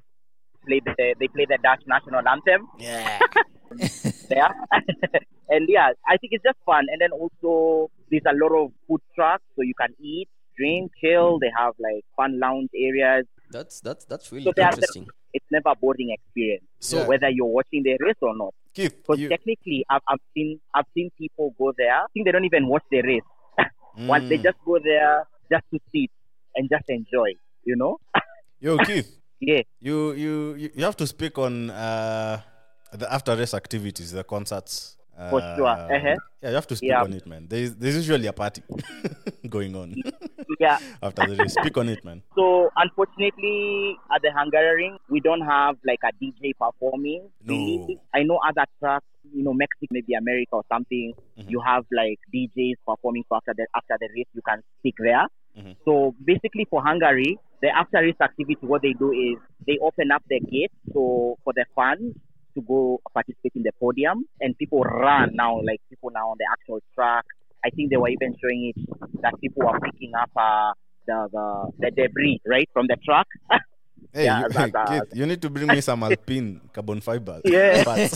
[0.65, 3.19] play the they play the Dutch national anthem yeah.
[4.29, 4.49] there.
[5.49, 6.86] and yeah, I think it's just fun.
[6.91, 11.39] And then also there's a lot of food trucks, so you can eat, drink, chill.
[11.39, 13.25] They have like fun lounge areas.
[13.51, 15.08] That's that's that's really So they are- interesting.
[15.34, 16.63] It's never a boring experience.
[16.79, 17.08] So Yeah.
[17.08, 20.86] whether you're watching the race or not, Keith, because you- technically I've, I've seen I've
[20.93, 21.93] seen people go there.
[21.93, 23.21] I think they don't even watch the race.
[23.97, 24.43] Once they Mm.
[24.43, 26.09] just go there just to sit
[26.55, 27.29] and just enjoy.
[27.63, 27.97] You know?
[28.59, 29.62] Yo, Keith, Yeah.
[29.79, 32.41] you, you you you have to speak on uh,
[32.91, 34.97] the after race activities, the concerts.
[35.30, 35.67] For Uh, sure.
[35.67, 36.15] Uh-huh.
[36.41, 37.04] Yeah, you have to speak Yeah.
[37.04, 37.47] on it, man.
[37.47, 38.62] There's there's usually a party
[39.49, 39.93] going on
[40.60, 40.80] Yeah.
[41.02, 41.54] after the race.
[41.54, 42.23] Speak on it, man.
[42.36, 47.30] So unfortunately, at the Hungaroring, we don't have like a DJ performing.
[47.43, 47.54] No.
[47.54, 47.99] really.
[48.13, 51.13] I know other tracks, you know, Mexico, maybe America or something.
[51.39, 51.49] Mhm.
[51.49, 53.23] You have like DJs performing.
[53.30, 55.28] So after the after the race, you can speak there.
[55.58, 55.76] Mhm.
[55.86, 60.23] So basically, for Hungary, the after race activity, what they do is they open up
[60.28, 62.15] the gate so for the fans
[62.55, 66.45] to go participate in the podium, and people run now, like people now on the
[66.51, 67.25] actual track.
[67.65, 70.73] I think they were even showing it that people were picking up uh,
[71.07, 73.27] the, the the debris right from the truck.
[74.13, 77.41] Hey, Yeah, you, that- that- Keith, you need to bring me some Alpine carbon fiber.
[77.45, 77.83] Yeah.
[77.83, 78.13] parts.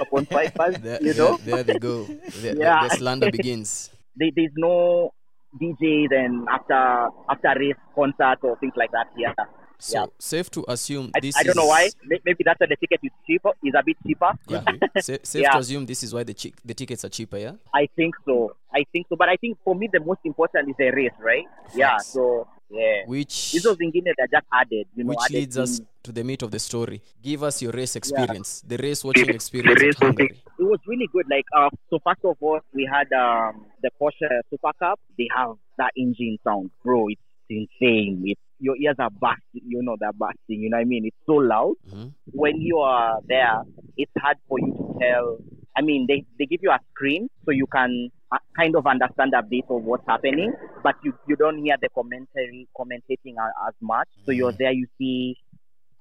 [0.00, 2.04] upon fibers, There, you know, there they go.
[2.04, 2.88] The, the- Yeah.
[2.88, 3.90] the slander begins.
[4.16, 5.12] there, there's no
[5.60, 9.34] DJs and after after race concert or things like that here.
[9.78, 10.06] So Yeah.
[10.18, 11.88] safe to assume I, this I don't know why.
[12.24, 13.50] Maybe that's why the ticket is cheaper.
[13.64, 14.30] Is a bit cheaper.
[14.48, 14.62] Yeah.
[15.00, 15.52] Sa- safe Yeah.
[15.52, 17.52] to assume this is why the chi- the tickets are cheaper, yeah?
[17.72, 18.56] I think so.
[18.74, 19.16] I think so.
[19.16, 21.44] But I think for me the most important is the race, right?
[21.74, 21.98] Yeah.
[21.98, 23.04] So yeah.
[23.06, 24.86] Which These are things that just added.
[24.94, 27.00] You know, which added leads us to the meat of the story.
[27.22, 30.34] Give us your race experience, the race watching experience race at Hungary.
[30.58, 31.24] It was really good.
[31.30, 34.98] Like, uh, so first of all, we had um, the Porsche Super Cup.
[35.16, 37.06] They have that engine sound, bro.
[37.08, 38.22] It's insane.
[38.26, 39.62] It's, your ears are busting.
[39.66, 40.60] You know, they're busting.
[40.60, 41.06] You know what I mean?
[41.06, 41.74] It's so loud.
[41.90, 42.12] Mhm.
[42.32, 43.62] When you are there,
[43.96, 45.38] it's hard for you to tell.
[45.76, 49.32] I mean, they, they give you a screen so you can uh, kind of understand
[49.36, 53.34] a bit of what's happening, but you, you don't hear the commentary commentating
[53.68, 54.08] as much.
[54.26, 55.36] So you're there, you see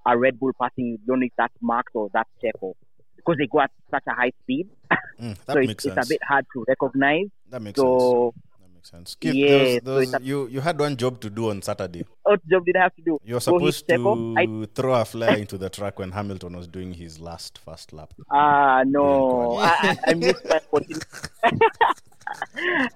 [0.06, 2.74] a Red Bull passing, you don't know if that's Max or that's Checo
[3.18, 4.68] because they go at such a high speed.
[5.22, 6.08] Mm, that so it's, makes it's sense.
[6.08, 7.26] a bit hard to recognize.
[7.50, 7.86] that makes sense.
[7.88, 8.42] So, That
[8.94, 9.16] makes sense.
[9.20, 11.30] Keith, Yeah, there was- so there was- it's a- you you had one job to
[11.30, 12.06] do on Saturday.
[12.24, 13.20] what job did I have to do?
[13.24, 14.36] You were supposed to?
[14.38, 18.14] I- throw a flare into the track when Hamilton was doing his last fast lap.
[18.32, 20.60] Ah, no, I, I, missed my.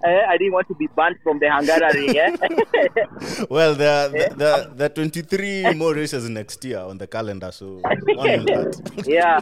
[0.03, 2.13] Eh, I didn't want to be banned from the Hungary.
[2.13, 2.35] Yeah?
[3.49, 7.49] Well, there are, there, are- there are 23 more races next year on the calendar,
[7.51, 7.81] so
[9.05, 9.39] yeah.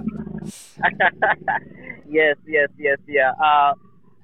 [2.08, 3.32] yes, yes, yes, yeah.
[3.44, 3.74] Uh,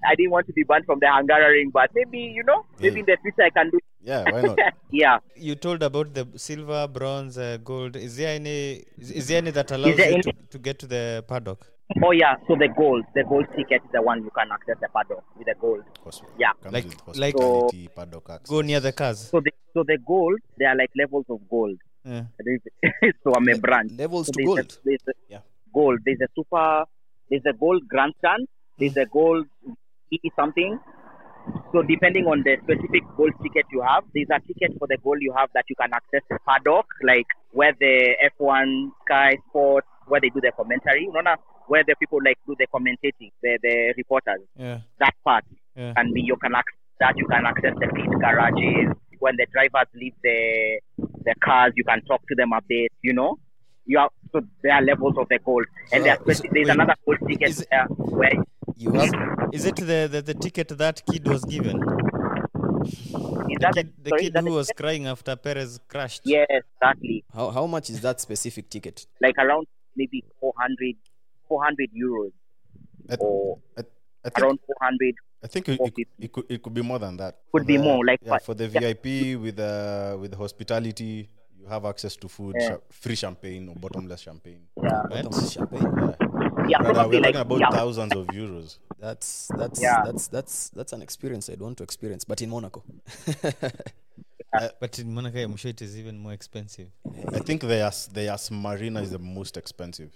[0.07, 2.99] I didn't want to be banned from the Hungary, but maybe you know, maybe Yeah.
[3.01, 3.79] in the future I can do.
[4.03, 4.59] Yeah, why not?
[4.91, 5.17] yeah.
[5.35, 7.95] You told about the silver, bronze, uh, gold.
[7.95, 8.83] Is there any?
[8.97, 11.65] Is, is there any that allows you any- to, to get to the paddock?
[12.03, 12.35] Oh yeah.
[12.47, 15.45] So the gold, the gold ticket is the one you can access the paddock with
[15.47, 15.83] the gold.
[16.03, 16.53] Hos- Yeah.
[16.61, 18.49] comes Like- with like- hospitality, paddock access.
[18.49, 19.19] Go near the cars.
[19.29, 21.77] So the so the gold, there are like levels of gold.
[22.03, 22.23] Yeah.
[23.23, 23.91] so I'm a brand.
[23.97, 24.59] Levels So to there's gold.
[24.59, 25.39] A, there's a Yeah.
[25.73, 25.99] gold.
[26.05, 26.85] There's a super.
[27.29, 28.47] There's a gold grandstand.
[28.77, 29.47] There's a gold
[30.35, 30.79] something.
[31.71, 35.17] So depending on the specific gold ticket you have, there's a ticket for the gold
[35.21, 40.19] you have that you can access the paddock, like where the F1 Sky Sports, where
[40.21, 41.07] they do the commentary.
[41.07, 41.35] Unaona
[41.67, 44.41] where the people like do the commentating, the the reporters.
[44.55, 44.79] Yeah.
[44.99, 45.45] That part
[45.75, 45.93] Yeah.
[45.93, 49.87] can be you can access that you can access the pit garages when the drivers
[49.95, 51.73] leave the the cars.
[51.75, 52.91] You can talk to them a bit.
[53.01, 53.37] You know,
[53.85, 56.95] you have so there are levels of the gold, and So- there's, there's wait, another
[57.05, 57.85] gold ticket it- there
[58.19, 58.33] where
[58.77, 59.11] You have
[59.53, 61.77] Is it the, the, the ticket that kid was given?
[61.77, 64.77] is The that kid, the, the sorry, kid that who was ticket?
[64.83, 66.21] crying after Perez crashed.
[66.25, 67.23] Yes, exactly.
[67.33, 69.05] how how much is that specific ticket?
[69.21, 70.95] Like around maybe 400,
[71.47, 72.31] 400 euros
[73.09, 73.81] I, or I,
[74.25, 77.17] I think, around 400 I think it, it, it could it could be more than
[77.17, 77.37] that.
[77.53, 78.79] Could For be the- more, like yeah, for the yeah.
[78.79, 82.69] VIP with the with the hospitality, you have access to food, Yeah.
[82.69, 84.67] cha- free champagne or bottomless champagne.
[84.83, 86.15] Yeah, Bottomless champagne.
[86.69, 88.77] Yeah, Brother, probably we're like talking about yeah, thousands of euros.
[88.99, 90.01] That's that's Yeah.
[90.05, 92.83] that's that's that's an experience I'd want to experience, but in Monaco.
[94.79, 96.87] But in Monaco, I'm sure it is even more expensive.
[97.33, 100.11] I think the Yas, the Yas Marina is the most expensive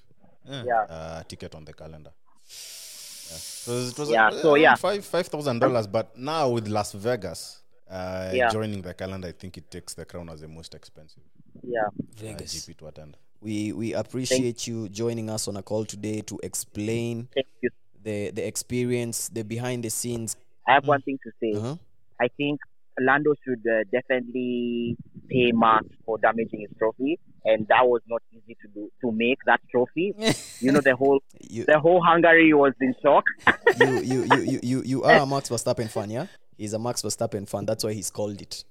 [0.49, 0.81] Uh, yeah.
[0.95, 2.11] uh, ticket on the calendar.
[2.47, 3.37] Yeah.
[3.65, 4.75] So it was Yeah, uh, so yeah.
[4.75, 5.87] five five thousand dollars.
[5.87, 8.49] But now with Las Vegas uh, Yeah.
[8.49, 11.23] joining the calendar, I think it takes the crown as the most expensive
[11.61, 11.81] yeah.
[11.87, 12.53] uh, Vegas.
[12.55, 13.17] GP to attend.
[13.41, 17.69] We we appreciate you joining us on a call today to explain Thank you.
[18.03, 20.35] the the experience, the behind the scenes.
[20.67, 21.57] I have one thing to say.
[21.57, 21.75] Uh-huh.
[22.19, 22.59] I think
[22.99, 24.97] Lando should uh, definitely
[25.29, 29.37] pay Max for damaging his trophy, and that was not easy to do to make
[29.45, 30.13] that trophy.
[30.59, 33.23] you know, the whole You, the whole Hungary was in shock.
[33.79, 36.27] you, you, you, you, you, you are a Max Verstappen fan, yeah?
[36.57, 37.65] He's a Max Verstappen fan.
[37.65, 38.65] That's why he's called it.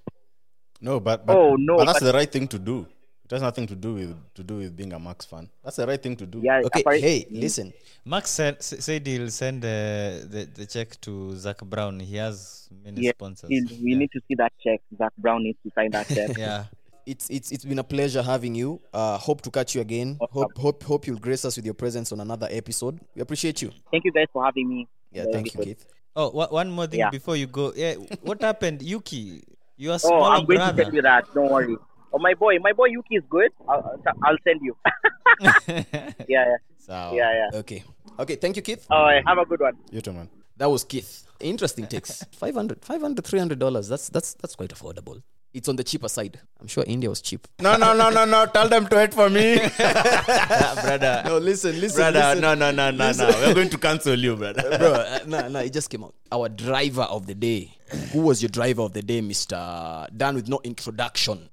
[0.82, 2.86] No, but, but Oh, no, but that's but- the right thing to do.
[3.30, 5.50] It has nothing to do with to do with being a Max fan.
[5.62, 6.40] That's the right thing to do.
[6.42, 6.62] Yeah.
[6.64, 7.72] Okay, apparently- hey, listen.
[8.04, 12.00] Max said, said he'll send uh, the, the check to Zak Brown.
[12.00, 13.50] He has many Yeah, sponsors.
[13.50, 13.98] We we yeah.
[13.98, 14.80] need to see that check.
[14.96, 16.38] Zak Brown needs to sign that check.
[16.38, 16.64] yeah.
[17.04, 18.80] It's it's it's been a pleasure having you.
[18.94, 20.16] Uh, hope to catch you again.
[20.30, 22.98] Hope hope hope you'll grace us with your presence on another episode.
[23.14, 23.70] We appreciate you.
[23.90, 24.88] Thank you guys for having me.
[25.12, 25.64] Yeah, Very thank you.
[25.64, 25.84] Keith.
[26.16, 27.10] Oh, wha- one more thing Yeah.
[27.10, 27.72] before you go.
[27.76, 29.42] Yeah, what happened, Yuki?
[29.76, 30.84] Your Oh, small I'm going to brother.
[30.84, 31.32] tell you that.
[31.32, 31.76] Don't worry.
[32.12, 33.50] Oh, my boy, my boy Yuki is good.
[33.68, 34.76] I'll, I'll send you.
[35.68, 35.84] yeah,
[36.28, 37.58] yeah, so, yeah, yeah.
[37.60, 37.84] Okay.
[38.18, 38.86] Okay, thank you, Keith.
[38.90, 39.76] All right, have a good one.
[39.90, 40.28] You too, man.
[40.56, 41.24] That was Keith.
[41.40, 42.24] Interesting takes.
[42.32, 43.88] 500 500 300 dollars.
[43.88, 45.22] That's that's that's quite affordable.
[45.54, 46.38] It's on the cheaper side.
[46.60, 47.46] I'm sure India was cheap.
[47.60, 48.44] No, no, no, no, no.
[48.46, 49.56] Tell them to wait for me.
[49.78, 51.22] brother.
[51.24, 52.40] No, listen, listen, brother, listen.
[52.42, 53.28] no, no, no, no, no.
[53.46, 54.76] We're going to cancel you, brother.
[54.78, 54.92] bro.
[54.92, 56.14] Uh, no, no, it just came out.
[56.30, 57.72] Our driver of the day.
[58.12, 60.06] Who was your driver of the day, Mister?
[60.14, 61.48] Done with no introduction.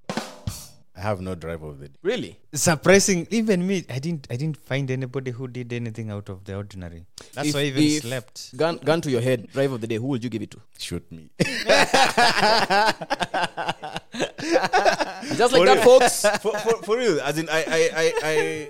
[0.98, 1.94] I have no driver of the day.
[2.04, 2.40] Really?
[2.54, 6.56] Surprising, even me, I didn't, I didn't find anybody who did anything out of the
[6.56, 7.06] ordinary.
[7.34, 8.56] That's If- why I even if- slept.
[8.56, 9.48] Gun, gun to your head.
[9.52, 9.96] Driver of the day.
[9.96, 10.62] Who would you give it to?
[10.80, 11.30] Shoot me.
[15.36, 16.22] Just like that, folks.
[16.42, 18.70] for, for, for real, as in, I, I, I, I,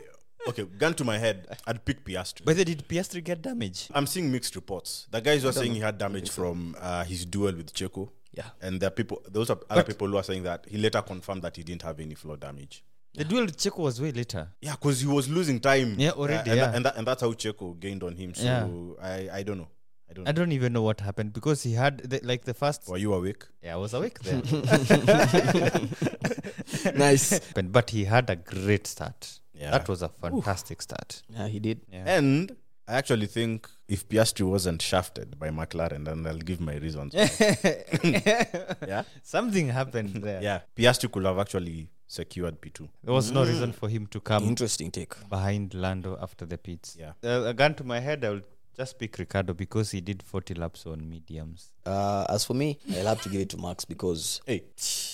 [0.49, 2.41] okay, gun to my head, I'd pick Piastri.
[2.45, 3.88] But did Piastri get damage?
[3.93, 5.07] I'm seeing mixed reports.
[5.11, 8.09] The guys were saying he had damage from uh, his duel with Checo.
[8.36, 8.49] Yeah.
[8.61, 11.41] And there are people, those are other people who are saying that he later confirmed
[11.43, 12.83] that he didn't have any floor damage.
[13.13, 14.49] The duel with Checo was way later.
[14.61, 15.95] Yeah, because he was losing time.
[15.97, 16.65] Yeah, Uh, already, and, yeah.
[16.65, 18.33] That, and, that, and that's how Checo gained on him.
[18.36, 18.67] So Yeah.
[19.01, 19.69] I, I don't know.
[20.09, 22.88] I don't I don't even know what happened because he had the, like the first.
[22.88, 23.45] Were you awake?
[23.63, 24.41] Yeah, I was awake there.
[26.95, 27.39] nice.
[27.53, 29.39] but, but he had a great start.
[29.53, 29.71] Yeah.
[29.71, 31.21] That was a fantastic start.
[31.29, 31.81] Yeah, he did.
[31.91, 32.03] Yeah.
[32.17, 32.55] And
[32.88, 37.13] I actually think if Piastri wasn't shafted by McLaren, then I'll give my reasons.
[38.03, 39.03] yeah?
[39.23, 40.41] Something happened there.
[40.41, 40.59] Yeah.
[40.75, 42.88] Piastri could have actually secured P2.
[43.03, 45.13] There was no reason for him to come Interesting take.
[45.29, 46.95] behind Lando after the pits.
[46.99, 47.13] Yeah.
[47.23, 48.41] Uh, a gun to my head, I will
[48.76, 51.71] just pick Ricciardo because he did 40 laps on mediums.
[51.86, 54.63] Uh, as for me, I'll have to give it to Max because Hey.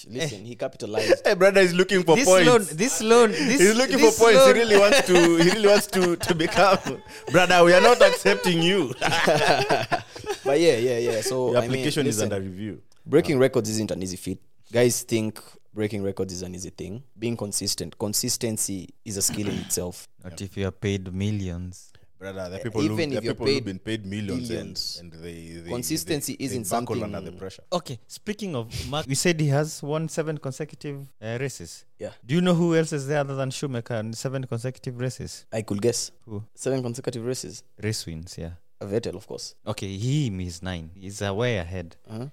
[0.10, 1.22] listen, he capitalized.
[1.26, 2.48] Hey, brother is looking for This points.
[2.48, 4.40] loan, this loan, this He's looking this for points.
[4.40, 5.14] loan- He really wants to.
[5.14, 7.02] He really wants to to become.
[7.32, 8.94] Brother, we are not accepting you.
[9.00, 11.22] but yeah, yeah, yeah.
[11.22, 12.82] So Your I mean, application is under review.
[13.06, 14.40] breaking records isn't an easy feat.
[14.72, 15.40] Guys think
[15.74, 17.04] breaking records is an easy thing.
[17.18, 20.08] Being consistent, consistency is a skill in itself.
[20.24, 21.92] Not if you are paid millions.
[22.22, 24.48] Brother, there are people, Even who, if you're are people who've paid been paid millions,
[24.48, 24.98] billions.
[25.02, 27.64] and, and they, they Consistency they, isn't they buckle something- under the pressure.
[27.74, 31.84] Okay, speaking of Mark, we said he has won seven consecutive uh, races.
[31.98, 35.48] Yeah, Do you know who else is there other than Schumacher in seven consecutive races?
[35.52, 36.44] I could guess Who?
[36.54, 37.64] seven consecutive races.
[37.82, 38.52] Race wins, yeah.
[38.80, 39.56] Vettel, of course.
[39.66, 40.92] Okay, he is nine.
[40.94, 41.96] He's uh, way ahead.
[42.08, 42.28] Uh-huh.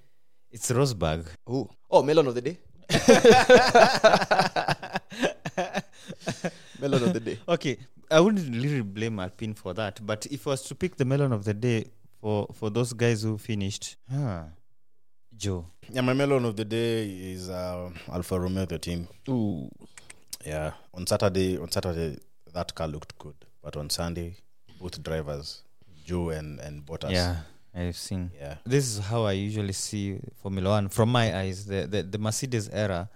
[0.50, 1.24] It's Rosberg.
[1.46, 1.66] Who?
[1.90, 2.58] Oh, melon of the day.
[6.80, 7.38] melon of the day.
[7.48, 7.78] Okay,
[8.10, 11.32] I wouldn't really blame Alpine for that, but if I was to pick the melon
[11.32, 11.86] of the day
[12.20, 14.44] for for those guys who finished, huh,
[15.36, 15.64] Zhou.
[15.90, 19.08] Yeah, my melon of the day is uh, Alfa Romeo, the team.
[19.28, 19.68] Ooh.
[20.44, 22.18] Yeah, on Saturday, on Saturday,
[22.52, 24.36] that car looked good, but on Sunday,
[24.80, 25.62] both drivers,
[26.06, 27.10] Zhou and and Bottas.
[27.10, 27.36] Yeah,
[27.74, 28.30] I've seen.
[28.40, 28.56] yeah.
[28.64, 30.88] This is how I usually see Formula One.
[30.88, 33.08] From my eyes, the, the, the Mercedes era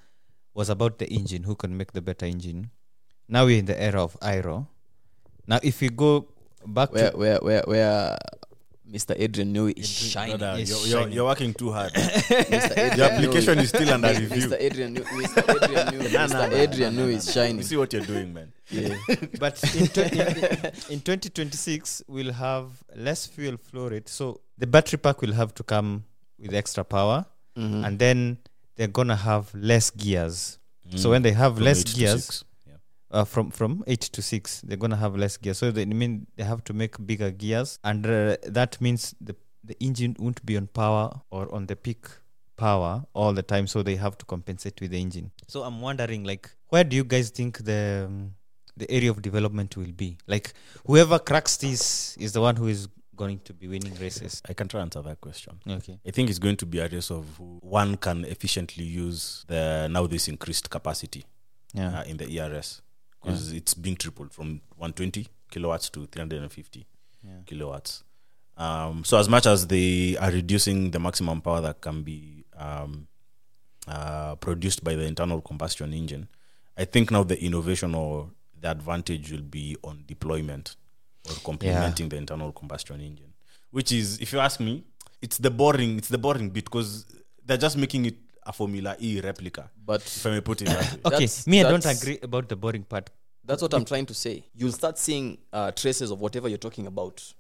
[0.54, 2.70] was about the engine, who can make the better engine.
[3.32, 4.68] Now we're in the era of aero.
[5.46, 6.28] Now, if you go
[6.66, 8.18] back Where to where where where
[8.92, 9.14] Mr.
[9.18, 10.36] Adrian Newey is Adrian- shining.
[10.36, 11.14] Brother, It's you're, you're, shining.
[11.16, 11.92] you're working too hard.
[11.96, 12.70] Mr.
[12.76, 14.48] Adrian Your application is still under review.
[14.48, 14.56] Mr.
[14.60, 15.40] Adrian New, Mr.
[15.48, 16.32] Adrian New, Nah, Mr.
[16.34, 17.56] nah, nah, Adrian nah, New is shining.
[17.56, 18.52] You see what you're doing, man.
[18.68, 18.94] Yeah.
[19.40, 24.98] but in, twen- in, in 2026 we'll have less fuel flow rate so the battery
[24.98, 26.04] pack will have to come
[26.38, 27.24] with extra power
[27.56, 27.84] Mhm.
[27.86, 28.38] and then
[28.76, 30.58] they're gonna have less gears
[30.96, 31.10] so Mm.
[31.12, 32.44] when they have From less gears six.
[32.44, 32.51] Yeah.
[33.12, 36.44] Uh, from from 8 to 6 they're gonna have less gears so they mean they
[36.44, 37.78] have to make bigger gears.
[37.84, 42.06] And uh, that means the the engine won't be on power or on the peak
[42.56, 43.66] power all the time.
[43.66, 45.30] So they have to compensate with the engine.
[45.46, 48.34] So i'm wondering like where do you guys think the um,
[48.76, 50.16] the area of development will be?
[50.26, 50.54] Like
[50.86, 54.40] whoever cracks this is the one who is going to be winning races.
[54.48, 55.60] I can try and answer that question.
[55.68, 55.98] okay.
[56.06, 59.88] I think it's going to be a race of who one can efficiently use the
[59.88, 61.24] now this increased capacity
[61.74, 62.00] yeah.
[62.00, 62.80] uh, in the ERS
[63.22, 66.86] because it's being tripled from 120 kilowatts to 350
[67.24, 68.02] yeah kilowatts.
[68.56, 73.06] Um, so as much as they are reducing the maximum power that can be um,
[73.88, 76.28] uh, produced by the internal combustion engine,
[76.76, 80.76] I think now the innovation or the advantage will be on deployment
[81.28, 83.32] or complementing the internal combustion engine.
[83.70, 84.84] Which is, if you ask me,
[85.22, 87.06] it's the boring, it's the boring bit because
[87.44, 90.80] they're just making it a Formula E replica, But if I may put it that
[90.82, 90.88] way.
[91.06, 93.10] okay That's- me i don't agree about the boring part
[93.44, 94.44] that's what I'm trying to say.
[94.54, 97.34] You'll start seeing uh, traces of whatever you're talking about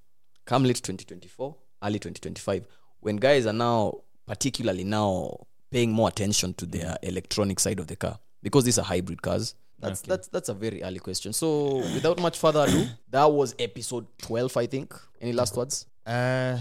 [0.44, 2.66] come late 2024, early 2025,
[2.98, 7.94] when guys are now, particularly now, paying more attention to their electronic side of the
[7.94, 9.54] car because these are hybrid cars.
[9.78, 10.08] That's Okay.
[10.10, 11.32] that's that's a very early question.
[11.32, 14.94] So, without much further ado, that was episode 12, I think.
[15.20, 15.86] Any last words?
[16.04, 16.58] uh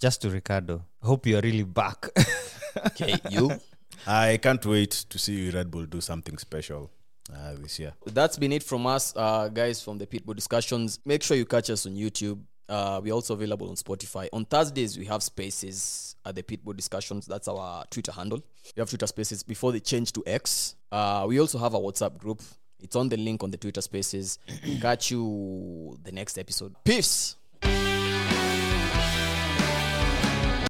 [0.00, 2.06] just to Ricciardo hope you're really back
[2.86, 3.50] Okay, you.
[4.06, 6.90] I can't wait to see you, Red Bull do something special
[7.32, 7.92] uh, this year.
[8.06, 11.00] that's been it from us, uh, guys, from the Pitbull discussions.
[11.04, 12.40] Make sure you catch us on YouTube.
[12.68, 14.28] Uh, we're also available on Spotify.
[14.32, 17.26] On Thursdays, we have spaces at the Pitbull discussions.
[17.26, 18.38] That's our Twitter handle.
[18.76, 20.76] We have Twitter spaces before they change to X.
[20.90, 22.40] Uh, we also have a WhatsApp group.
[22.80, 24.38] It's on the link on the Twitter spaces.
[24.80, 26.74] Catch you the next episode.
[26.84, 27.36] Peace.